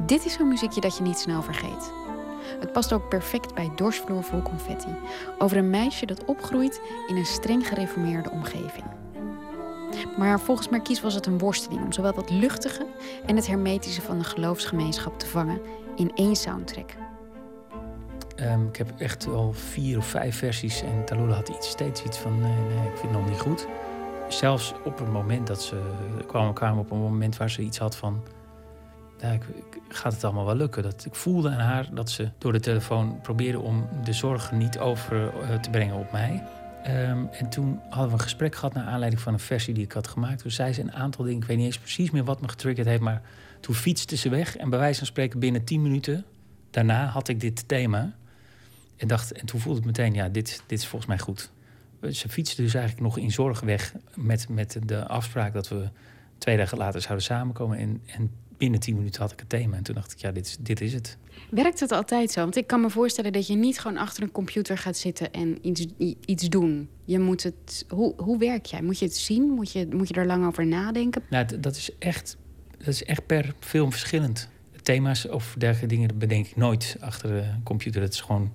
[0.07, 1.93] Dit is zo'n muziekje dat je niet snel vergeet.
[2.61, 4.89] Het past ook perfect bij Dorsvloer vol confetti.
[5.39, 8.85] Over een meisje dat opgroeit in een streng gereformeerde omgeving.
[10.19, 12.87] Maar volgens Marquise was het een worsteling om zowel dat luchtige
[13.27, 15.61] en het hermetische van de geloofsgemeenschap te vangen
[15.97, 16.91] in één soundtrack.
[18.37, 22.19] Ehm, ik heb echt al vier of vijf versies en Talula had iets, steeds iets
[22.19, 23.67] van nee, nee, ik vind het nog niet goed.
[24.29, 25.81] Zelfs op het moment dat ze
[26.27, 28.23] kwamen, kwamen op een moment waar ze iets had van
[29.19, 29.43] ik,
[29.89, 30.83] gaat het allemaal wel lukken.
[30.83, 34.79] Dat, ik voelde aan haar dat ze door de telefoon probeerde om de zorgen niet
[34.79, 36.43] over eh, te brengen op mij.
[36.83, 39.93] Ehm, en toen hadden we een gesprek gehad naar aanleiding van een versie die ik
[39.93, 40.43] had gemaakt.
[40.43, 42.87] Toen zei ze een aantal dingen, ik weet niet eens precies meer wat me getriggerd
[42.87, 43.23] heeft, maar
[43.61, 46.25] toen fietste ze weg en bij wijze van spreken binnen 10 minuten
[46.71, 48.15] daarna had ik dit thema.
[48.97, 51.51] En, dacht, en toen voelde ik meteen, ja, dit, dit is volgens mij goed.
[52.11, 55.89] Ze fietste dus eigenlijk nog in zorg weg met, met de afspraak dat we
[56.39, 57.79] twee dagen later zouden samenkomen.
[57.79, 58.31] En, en
[58.61, 59.77] binnen tien minuten had ik het thema.
[59.77, 61.17] En toen dacht ik, ja, dit is, dit is het.
[61.51, 62.41] Werkt het altijd zo?
[62.41, 65.59] Want ik kan me voorstellen dat je niet gewoon achter een computer gaat zitten en
[65.63, 65.87] iets,
[66.25, 66.89] iets doen.
[67.05, 67.85] Je moet het.
[67.89, 68.83] Hoe, hoe werk jij?
[68.83, 69.43] Moet je het zien?
[69.43, 71.23] Moet je, moet je er lang over nadenken?
[71.31, 72.37] Nou, dat is echt,
[72.79, 74.49] dat is echt per film verschillend.
[74.83, 78.01] Thema's of dergelijke dingen bedenk ik nooit achter de computer.
[78.01, 78.53] Dat is gewoon,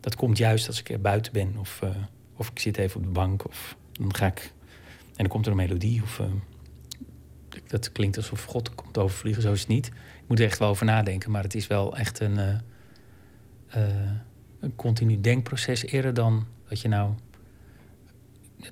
[0.00, 1.54] dat komt juist als ik er buiten ben.
[1.58, 1.90] Of, eh,
[2.36, 3.46] of ik zit even op de bank.
[3.46, 4.52] Of dan ga ik.
[5.08, 6.02] En dan komt er een melodie.
[6.02, 6.26] Of, eh,
[7.72, 9.42] dat klinkt alsof God komt overvliegen.
[9.42, 9.86] Zo is het niet.
[9.86, 11.30] Ik moet er echt wel over nadenken.
[11.30, 12.54] Maar het is wel echt een, eh,
[13.68, 14.10] eh,
[14.60, 15.84] een continu denkproces.
[15.84, 17.12] Eerder dan dat je nou.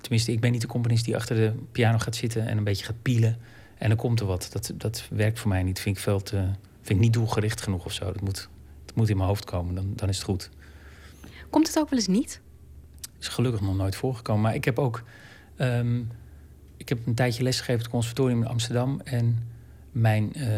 [0.01, 2.85] Tenminste, ik ben niet de componist die achter de piano gaat zitten en een beetje
[2.85, 3.39] gaat pielen.
[3.78, 4.48] En dan komt er wat.
[4.52, 5.81] Dat, dat werkt voor mij niet.
[5.81, 6.36] Vind ik, veel te,
[6.81, 8.05] vind ik niet doelgericht genoeg of zo.
[8.05, 8.48] Dat moet,
[8.85, 9.74] dat moet in mijn hoofd komen.
[9.74, 10.51] Dan, dan is het goed.
[11.51, 12.40] Komt het ook wel eens niet?
[13.18, 14.43] is gelukkig nog nooit voorgekomen.
[14.43, 15.02] Maar ik heb ook.
[15.56, 16.02] ehm,
[16.81, 19.01] ik heb een tijdje lesgegeven op het conservatorium in Amsterdam.
[19.01, 19.39] En
[19.93, 20.48] mijn, eh,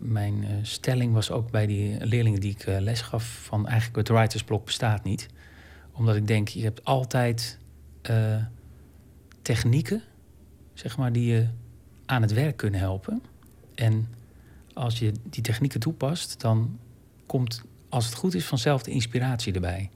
[0.00, 4.08] mijn eh, stelling was ook bij die leerlingen die ik eh, les gaf: van eigenlijk
[4.08, 5.28] het writersblok bestaat niet.
[5.92, 7.58] Omdat ik denk, je hebt altijd
[9.42, 10.02] technieken,
[10.74, 11.46] zeg maar, die je
[12.06, 13.22] aan het werk kunnen helpen.
[13.74, 14.08] En
[14.72, 16.78] als je die technieken toepast, dan
[17.26, 19.90] komt, als het goed is, vanzelf de inspiratie erbij.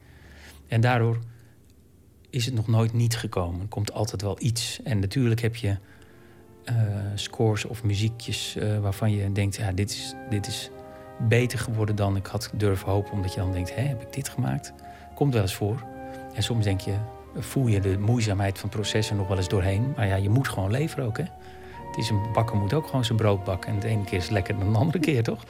[0.69, 1.19] En daardoor
[2.31, 3.61] is het nog nooit niet gekomen.
[3.61, 4.81] Er komt altijd wel iets.
[4.83, 5.77] En natuurlijk heb je
[6.65, 6.75] eh,
[7.15, 9.57] scores of muziekjes eh, waarvan je denkt...
[9.57, 10.71] ja, dit is, dit is
[11.29, 13.13] beter geworden dan ik had durven hopen.
[13.13, 14.73] Omdat je dan denkt, hé, heb ik dit gemaakt?
[15.15, 15.85] Komt wel eens voor.
[16.35, 16.95] En soms denk je,
[17.37, 19.93] voel je de moeizaamheid van processen nog wel eens doorheen.
[19.97, 21.25] Maar ja, je moet gewoon leveren ook, hè.
[21.87, 23.73] Het is een bakker moet ook gewoon zijn brood bakken.
[23.73, 25.45] En de ene keer is het lekkerder dan de andere keer, toch?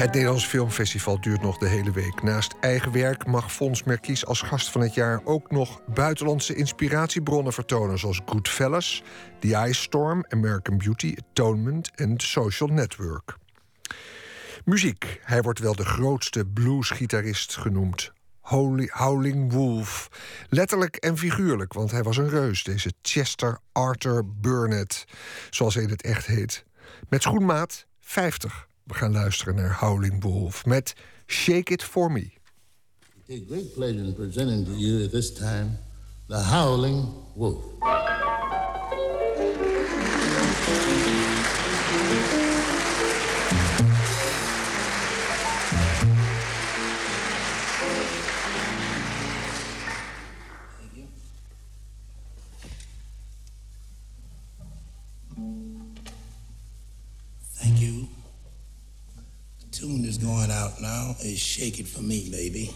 [0.00, 2.22] Het Nederlands Filmfestival duurt nog de hele week.
[2.22, 7.52] Naast eigen werk mag Fons Merkies als gast van het jaar ook nog buitenlandse inspiratiebronnen
[7.52, 9.02] vertonen, zoals Goodfellas,
[9.38, 13.36] The Ice Storm, American Beauty, Atonement en Social Network.
[14.64, 15.20] Muziek.
[15.22, 18.12] Hij wordt wel de grootste bluesgitarist genoemd.
[18.40, 20.08] Holy, Howling Wolf.
[20.48, 25.04] Letterlijk en figuurlijk, want hij was een reus, deze Chester Arthur Burnett,
[25.50, 26.64] zoals hij het echt heet.
[27.08, 28.68] Met schoenmaat 50.
[28.84, 30.94] We gaan luisteren naar Howling Wolf met
[31.26, 32.38] Shake It For Me.
[33.30, 35.78] take great pleasure in presenting to you this time
[36.26, 37.62] the Howling Wolf.
[57.62, 58.19] Thank you.
[59.80, 61.16] Tune is going out now.
[61.24, 62.70] Is Shake It For Me, baby.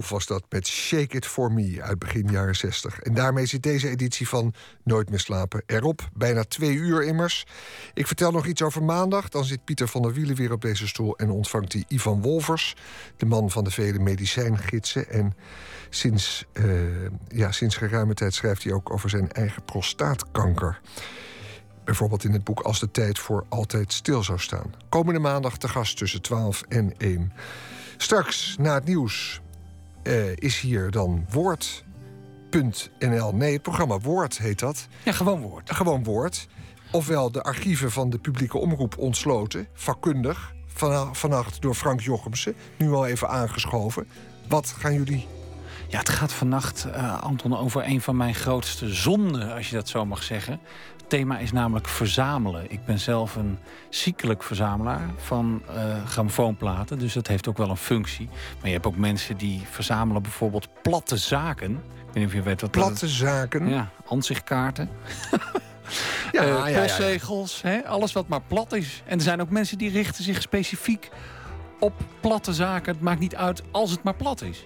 [0.00, 3.00] Wolf was dat met Shake It For Me uit begin jaren 60.
[3.00, 4.54] En daarmee zit deze editie van
[4.84, 6.08] Nooit meer slapen erop.
[6.14, 7.46] Bijna twee uur immers.
[7.94, 9.28] Ik vertel nog iets over maandag.
[9.28, 11.16] Dan zit Pieter van der Wielen weer op deze stoel...
[11.16, 12.76] en ontvangt hij Ivan Wolvers,
[13.16, 15.08] de man van de vele medicijngidsen.
[15.08, 15.34] En
[15.90, 16.64] sinds, eh,
[17.28, 20.80] ja, sinds geruime tijd schrijft hij ook over zijn eigen prostaatkanker.
[21.84, 24.74] Bijvoorbeeld in het boek Als de tijd voor altijd stil zou staan.
[24.88, 27.32] Komende maandag te gast tussen 12 en 1.
[27.96, 29.40] Straks, na het nieuws,
[30.10, 33.34] eh, is hier dan Woord.nl.
[33.34, 34.88] Nee, het programma Woord heet dat.
[35.04, 35.74] Ja, gewoon Woord.
[35.74, 36.48] Gewoon Woord.
[36.90, 40.54] Ofwel de archieven van de publieke omroep ontsloten, vakkundig.
[41.12, 44.08] Vannacht door Frank Jochemsen, nu al even aangeschoven.
[44.48, 45.26] Wat gaan jullie
[45.88, 49.88] Ja, het gaat vannacht, eh, Anton, over een van mijn grootste zonden, als je dat
[49.88, 50.60] zo mag zeggen.
[51.10, 52.70] Thema is namelijk verzamelen.
[52.70, 53.58] Ik ben zelf een
[53.88, 56.98] ziekelijk verzamelaar van eh grammofoonplaten.
[56.98, 58.28] Dus dat heeft ook wel een functie.
[58.58, 61.70] Maar je hebt ook mensen die verzamelen bijvoorbeeld platte zaken.
[61.72, 63.68] Ik weet niet of je weet wat dat platte zaken?
[63.68, 64.88] Ja, ansichtkaarten.
[66.32, 66.80] Ja, Eh, ja, ja, ja.
[66.80, 69.02] postzegels, hè, alles wat maar plat is.
[69.06, 71.08] En er zijn ook mensen die richten zich specifiek
[71.80, 72.92] op platte zaken.
[72.92, 74.64] Het maakt niet uit als het maar plat is.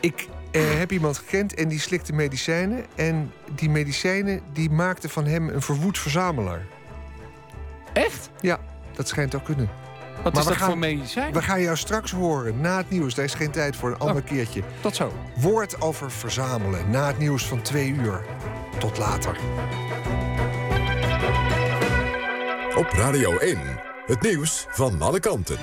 [0.00, 2.84] Ik eh, heb iemand gekend en die slikte medicijnen.
[2.94, 6.62] En die medicijnen die maakten van hem een verwoed verzamelaar.
[7.92, 8.30] Echt?
[8.40, 8.58] Ja,
[8.92, 9.68] dat schijnt ook kunnen.
[10.22, 11.32] Wat Maar is dat gaan- voor medicijn?
[11.32, 13.14] We gaan jou straks horen na het nieuws.
[13.14, 14.28] Daar is geen tijd voor, een ander Oh.
[14.28, 14.62] keertje.
[14.80, 15.12] Tot zo.
[15.36, 18.20] Woord over verzamelen na het nieuws van twee uur.
[18.78, 19.36] Tot later.
[22.76, 23.58] Op Radio 1,
[24.06, 25.56] het nieuws van alle kanten.